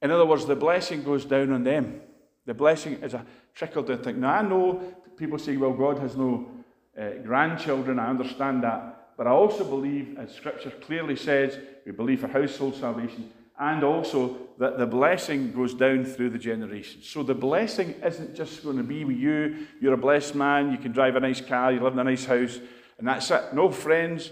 In 0.00 0.12
other 0.12 0.24
words, 0.24 0.46
the 0.46 0.54
blessing 0.54 1.02
goes 1.02 1.24
down 1.24 1.50
on 1.50 1.64
them. 1.64 2.00
The 2.46 2.54
blessing 2.54 3.02
is 3.02 3.12
a 3.12 3.26
trickle 3.54 3.82
down 3.82 4.04
thing. 4.04 4.20
Now, 4.20 4.34
I 4.34 4.42
know 4.42 4.94
people 5.16 5.40
say, 5.40 5.56
well, 5.56 5.72
God 5.72 5.98
has 5.98 6.16
no 6.16 6.48
uh, 6.96 7.10
grandchildren. 7.24 7.98
I 7.98 8.08
understand 8.08 8.62
that. 8.62 8.97
But 9.18 9.26
I 9.26 9.30
also 9.30 9.64
believe, 9.64 10.16
as 10.16 10.32
Scripture 10.32 10.70
clearly 10.70 11.16
says, 11.16 11.58
we 11.84 11.90
believe 11.90 12.20
for 12.20 12.28
household 12.28 12.76
salvation, 12.76 13.32
and 13.58 13.82
also 13.82 14.38
that 14.58 14.78
the 14.78 14.86
blessing 14.86 15.50
goes 15.50 15.74
down 15.74 16.04
through 16.04 16.30
the 16.30 16.38
generations. 16.38 17.08
So 17.08 17.24
the 17.24 17.34
blessing 17.34 17.96
isn't 18.04 18.36
just 18.36 18.62
going 18.62 18.76
to 18.76 18.84
be 18.84 19.04
with 19.04 19.16
you. 19.16 19.66
You're 19.80 19.94
a 19.94 19.98
blessed 19.98 20.36
man. 20.36 20.70
You 20.70 20.78
can 20.78 20.92
drive 20.92 21.16
a 21.16 21.20
nice 21.20 21.40
car. 21.40 21.72
You 21.72 21.80
live 21.80 21.94
in 21.94 21.98
a 21.98 22.04
nice 22.04 22.24
house. 22.24 22.60
And 22.98 23.08
that's 23.08 23.28
it. 23.32 23.52
No 23.52 23.72
friends. 23.72 24.30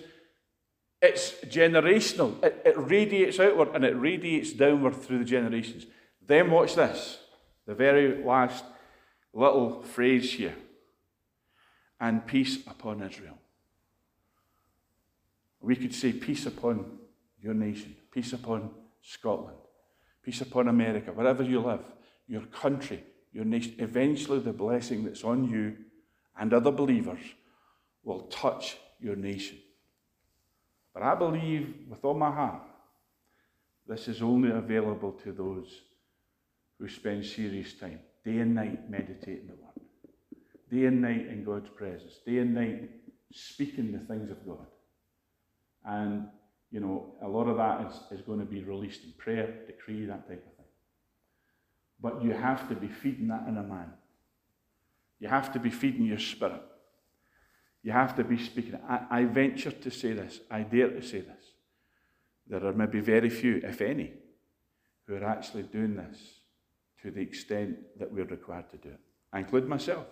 It's 1.03 1.33
generational. 1.46 2.42
It, 2.44 2.62
it 2.64 2.75
radiates 2.77 3.40
outward 3.40 3.75
and 3.75 3.85
it 3.85 3.99
radiates 3.99 4.53
downward 4.53 4.94
through 4.94 5.18
the 5.18 5.25
generations. 5.25 5.87
Then 6.25 6.51
watch 6.53 6.77
this. 6.77 7.18
The 7.66 7.75
very 7.75 8.22
last 8.22 8.64
little 9.33 9.83
phrase 9.83 10.33
here. 10.33 10.55
And 11.99 12.25
peace 12.25 12.64
upon 12.68 13.03
Israel. 13.03 13.38
We 15.66 15.74
could 15.74 15.92
say 15.92 16.12
peace 16.12 16.46
upon 16.46 16.87
your 17.42 17.52
nation, 17.52 17.96
peace 18.12 18.33
upon 18.33 18.70
Scotland, 19.02 19.57
peace 20.22 20.40
upon 20.40 20.68
America, 20.68 21.11
wherever 21.11 21.42
you 21.42 21.59
live, 21.61 21.83
your 22.29 22.42
country, 22.42 23.02
your 23.33 23.44
nation. 23.44 23.74
Eventually, 23.79 24.38
the 24.38 24.52
blessing 24.52 25.05
that's 25.05 25.24
on 25.24 25.50
you 25.50 25.76
and 26.38 26.55
other 26.55 26.70
believers 26.70 27.18
will 28.05 28.29
touch 28.29 28.76
your 29.00 29.16
nation. 29.16 29.59
But 30.94 31.02
I 31.02 31.16
believe 31.16 31.74
with 31.88 32.05
all 32.05 32.14
my 32.14 32.31
heart, 32.31 32.62
this 33.88 34.07
is 34.07 34.22
only 34.22 34.52
available 34.52 35.12
to 35.24 35.33
those 35.33 35.81
who 36.79 36.88
spend 36.88 37.26
serious 37.26 37.72
time, 37.72 37.98
day 38.24 38.38
and 38.38 38.55
night, 38.55 38.88
meditating 38.88 39.48
the 39.48 39.55
Word, 39.55 40.40
day 40.70 40.87
and 40.87 41.02
night 41.02 41.26
in 41.26 41.42
God's 41.42 41.70
presence, 41.70 42.20
day 42.24 42.38
and 42.38 42.55
night 42.55 42.88
speaking 43.33 43.90
the 43.90 43.98
things 43.98 44.31
of 44.31 44.46
God. 44.46 44.66
And 45.87 46.27
you 46.70 46.81
know, 46.81 47.14
a 47.22 47.29
lot 47.29 47.49
of 47.49 47.57
that 47.57 47.87
is, 47.87 48.18
is 48.18 48.27
going 48.27 48.40
to 48.40 48.44
be 48.44 48.62
released 48.62 49.05
in 49.05 49.12
prayer, 49.12 49.55
decree, 49.66 50.05
that 50.07 50.29
type 50.29 50.44
of 50.46 50.57
thing. 50.57 50.66
But 52.01 52.22
you 52.22 52.33
have 52.33 52.68
to 52.68 52.75
be 52.75 52.88
feeding 52.88 53.29
that 53.29 53.46
in 53.49 53.57
a 53.57 53.62
man. 53.62 53.92
You 55.20 55.29
have 55.29 55.53
to 55.53 55.59
be 55.59 55.70
feeding 55.70 56.05
your 56.05 56.18
spirit. 56.18 56.62
You 57.83 57.92
have 57.92 58.16
to 58.16 58.25
be 58.25 58.37
speaking. 58.37 58.79
I, 58.88 59.07
I 59.11 59.25
venture 59.25 59.70
to 59.70 59.90
say 59.90 60.12
this, 60.12 60.40
I 60.51 60.62
dare 60.62 60.90
to 60.90 61.03
say 61.03 61.20
this. 61.20 61.44
There 62.49 62.64
are 62.64 62.72
maybe 62.72 63.01
very 63.01 63.31
few, 63.31 63.61
if 63.62 63.81
any, 63.81 64.12
who 65.07 65.14
are 65.14 65.25
actually 65.25 65.62
doing 65.62 65.96
this 65.96 66.18
to 67.03 67.11
the 67.11 67.20
extent 67.20 67.79
that 67.99 68.12
we're 68.12 68.25
required 68.25 68.70
to 68.70 68.77
do 68.77 68.88
it. 68.90 69.01
I 69.33 69.38
include 69.38 69.68
myself. 69.68 70.07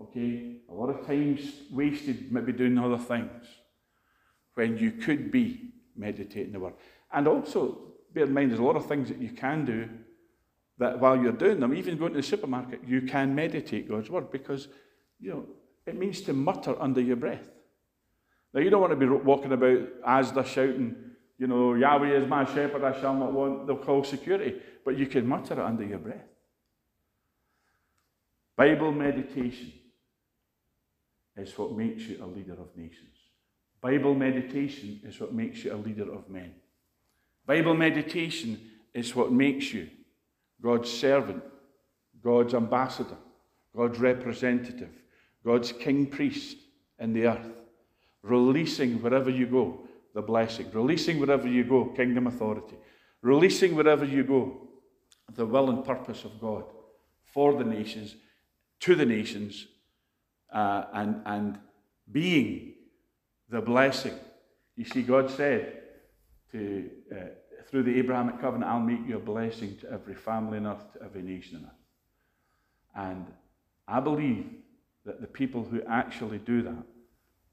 Okay? 0.00 0.56
A 0.68 0.74
lot 0.74 0.90
of 0.90 1.06
times 1.06 1.40
wasted 1.70 2.32
maybe 2.32 2.52
doing 2.52 2.76
other 2.76 2.98
things 2.98 3.46
when 4.54 4.78
you 4.78 4.92
could 4.92 5.30
be 5.30 5.72
meditating 5.96 6.52
the 6.52 6.60
word. 6.60 6.74
And 7.12 7.26
also, 7.26 7.78
bear 8.12 8.24
in 8.24 8.32
mind, 8.32 8.50
there's 8.50 8.60
a 8.60 8.64
lot 8.64 8.76
of 8.76 8.86
things 8.86 9.08
that 9.08 9.18
you 9.18 9.30
can 9.30 9.64
do 9.64 9.88
that 10.78 10.98
while 10.98 11.16
you're 11.16 11.32
doing 11.32 11.60
them, 11.60 11.74
even 11.74 11.98
going 11.98 12.12
to 12.12 12.18
the 12.18 12.22
supermarket, 12.22 12.80
you 12.86 13.02
can 13.02 13.34
meditate 13.34 13.88
God's 13.88 14.08
word 14.08 14.30
because, 14.30 14.68
you 15.20 15.30
know, 15.30 15.44
it 15.86 15.94
means 15.96 16.22
to 16.22 16.32
mutter 16.32 16.74
under 16.80 17.00
your 17.00 17.16
breath. 17.16 17.46
Now, 18.52 18.60
you 18.60 18.70
don't 18.70 18.80
want 18.80 18.92
to 18.92 18.96
be 18.96 19.06
walking 19.06 19.52
about 19.52 19.80
as 20.06 20.32
they're 20.32 20.44
shouting, 20.44 20.96
you 21.38 21.46
know, 21.46 21.74
Yahweh 21.74 22.16
is 22.16 22.26
my 22.26 22.44
shepherd, 22.44 22.82
I 22.82 22.98
shall 22.98 23.14
not 23.14 23.32
want, 23.32 23.66
they'll 23.66 23.76
call 23.76 24.02
security. 24.02 24.60
But 24.84 24.96
you 24.96 25.06
can 25.06 25.26
mutter 25.26 25.54
it 25.54 25.60
under 25.60 25.84
your 25.84 25.98
breath. 25.98 26.26
Bible 28.56 28.92
meditation 28.92 29.72
is 31.36 31.56
what 31.56 31.76
makes 31.76 32.02
you 32.04 32.22
a 32.22 32.26
leader 32.26 32.52
of 32.52 32.76
nations. 32.76 33.09
Bible 33.80 34.14
meditation 34.14 35.00
is 35.04 35.18
what 35.20 35.32
makes 35.32 35.64
you 35.64 35.72
a 35.72 35.76
leader 35.76 36.12
of 36.12 36.28
men. 36.28 36.54
Bible 37.46 37.74
meditation 37.74 38.60
is 38.92 39.14
what 39.14 39.32
makes 39.32 39.72
you 39.72 39.88
God's 40.62 40.90
servant, 40.90 41.42
God's 42.22 42.54
ambassador, 42.54 43.16
God's 43.74 43.98
representative, 43.98 44.90
God's 45.44 45.72
king 45.72 46.06
priest 46.06 46.58
in 46.98 47.14
the 47.14 47.26
earth, 47.26 47.50
releasing 48.22 49.00
wherever 49.00 49.30
you 49.30 49.46
go 49.46 49.88
the 50.14 50.20
blessing, 50.20 50.70
releasing 50.72 51.18
wherever 51.18 51.48
you 51.48 51.64
go 51.64 51.86
kingdom 51.86 52.26
authority, 52.26 52.76
releasing 53.22 53.74
wherever 53.74 54.04
you 54.04 54.24
go 54.24 54.68
the 55.34 55.46
will 55.46 55.70
and 55.70 55.84
purpose 55.84 56.24
of 56.24 56.40
God 56.40 56.64
for 57.22 57.54
the 57.54 57.64
nations, 57.64 58.16
to 58.80 58.94
the 58.94 59.06
nations, 59.06 59.66
uh, 60.52 60.84
and, 60.92 61.22
and 61.24 61.58
being 62.10 62.69
the 63.50 63.60
blessing. 63.60 64.14
You 64.76 64.84
see, 64.84 65.02
God 65.02 65.30
said 65.30 65.82
to, 66.52 66.88
uh, 67.12 67.16
through 67.68 67.82
the 67.82 67.98
Abrahamic 67.98 68.40
covenant, 68.40 68.70
I'll 68.70 68.80
make 68.80 69.06
you 69.06 69.16
a 69.16 69.20
blessing 69.20 69.76
to 69.78 69.92
every 69.92 70.14
family 70.14 70.58
on 70.58 70.66
earth, 70.66 70.92
to 70.94 71.02
every 71.02 71.22
nation 71.22 71.56
on 71.58 71.64
earth. 71.64 71.70
And 72.94 73.26
I 73.86 74.00
believe 74.00 74.46
that 75.04 75.20
the 75.20 75.26
people 75.26 75.64
who 75.64 75.82
actually 75.88 76.38
do 76.38 76.62
that 76.62 76.84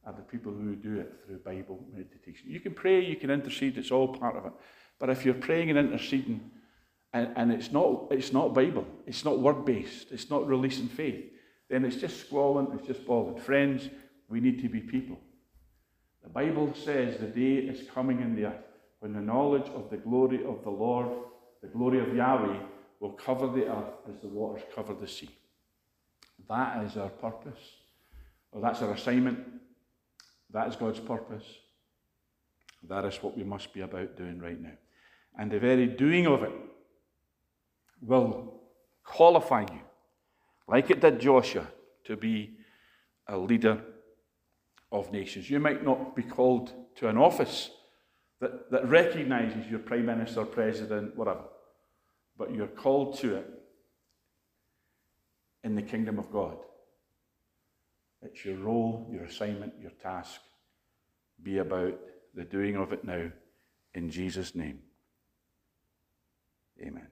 are 0.06 0.14
the 0.14 0.22
people 0.22 0.54
who 0.54 0.76
do 0.76 1.00
it 1.00 1.14
through 1.26 1.40
Bible 1.40 1.84
meditation. 1.92 2.50
You 2.50 2.60
can 2.60 2.74
pray, 2.74 3.04
you 3.04 3.16
can 3.16 3.30
intercede, 3.30 3.78
it's 3.78 3.92
all 3.92 4.08
part 4.08 4.36
of 4.38 4.46
it. 4.46 4.54
But 5.00 5.10
if 5.10 5.26
you're 5.26 5.34
praying 5.34 5.70
and 5.70 5.78
interceding, 5.78 6.50
and, 7.14 7.34
and 7.36 7.52
it's, 7.52 7.72
not, 7.72 8.08
it's 8.12 8.32
not 8.32 8.54
Bible, 8.54 8.86
it's 9.06 9.26
not 9.26 9.40
word 9.40 9.66
based, 9.66 10.12
it's 10.12 10.30
not 10.30 10.48
releasing 10.48 10.88
faith, 10.88 11.26
then 11.70 11.84
it's 11.84 11.98
just 11.98 12.20
squalling, 12.20 12.68
it's 12.74 12.88
just 12.88 13.06
bawling. 13.06 13.40
Friends, 13.42 13.90
we 14.30 14.40
need 14.40 14.62
to 14.62 14.70
be 14.70 14.80
people 14.80 15.18
the 16.28 16.34
Bible 16.34 16.74
says 16.76 17.18
the 17.20 17.28
day 17.28 17.56
is 17.56 17.88
coming 17.90 18.20
in 18.20 18.36
the 18.36 18.48
earth 18.48 18.66
when 19.00 19.14
the 19.14 19.22
knowledge 19.22 19.70
of 19.74 19.90
the 19.90 19.96
glory 19.96 20.44
of 20.44 20.62
the 20.64 20.70
Lord, 20.70 21.08
the 21.62 21.70
glory 21.70 22.00
of 22.02 22.14
Yahweh, 22.14 22.60
will 23.00 23.14
cover 23.14 23.48
the 23.48 23.72
earth 23.72 23.94
as 24.10 24.20
the 24.22 24.28
waters 24.28 24.64
cover 24.76 24.94
the 24.94 25.08
sea. 25.08 25.30
That 26.50 26.84
is 26.84 26.98
our 26.98 27.10
purpose. 27.10 27.60
Well, 28.52 28.62
that's 28.62 28.82
our 28.82 28.92
assignment. 28.92 29.40
That 30.52 30.68
is 30.68 30.76
God's 30.76 31.00
purpose. 31.00 31.46
That 32.90 33.06
is 33.06 33.16
what 33.24 33.38
we 33.38 33.46
must 33.46 33.74
be 33.74 33.82
about 33.82 34.18
doing 34.18 34.40
right 34.40 34.60
now. 34.60 34.78
And 35.40 35.50
the 35.50 35.60
very 35.60 35.88
doing 35.88 36.28
of 36.28 36.44
it 36.44 36.52
will 38.02 38.54
qualify 39.04 39.62
you, 39.62 39.80
like 40.68 40.90
it 40.90 41.00
did 41.00 41.22
Joshua, 41.22 41.68
to 42.04 42.18
be 42.18 42.58
a 43.28 43.38
leader 43.38 43.82
of 44.92 45.12
nations. 45.12 45.50
You 45.50 45.60
might 45.60 45.84
not 45.84 46.16
be 46.16 46.24
called 46.24 46.72
to 46.96 47.10
an 47.10 47.18
office 47.18 47.72
that, 48.40 48.72
that 48.72 48.88
recognizes 48.88 49.70
your 49.70 49.80
prime 49.80 50.06
minister, 50.06 50.46
president, 50.46 51.16
whatever, 51.16 51.46
but 52.38 52.54
you're 52.54 52.68
called 52.68 53.18
to 53.20 53.36
it 53.36 53.50
in 55.64 55.76
the 55.76 55.82
kingdom 55.82 56.20
of 56.20 56.32
God. 56.32 56.58
It's 58.22 58.46
your 58.46 58.58
role, 58.58 59.08
your 59.12 59.24
assignment, 59.24 59.74
your 59.82 59.92
task. 59.92 60.42
Be 61.42 61.60
about 61.60 62.00
the 62.34 62.44
doing 62.44 62.76
of 62.76 62.94
it 62.94 63.04
now 63.04 63.30
in 63.94 64.10
Jesus' 64.10 64.56
name. 64.56 64.80
Amen. 66.82 67.08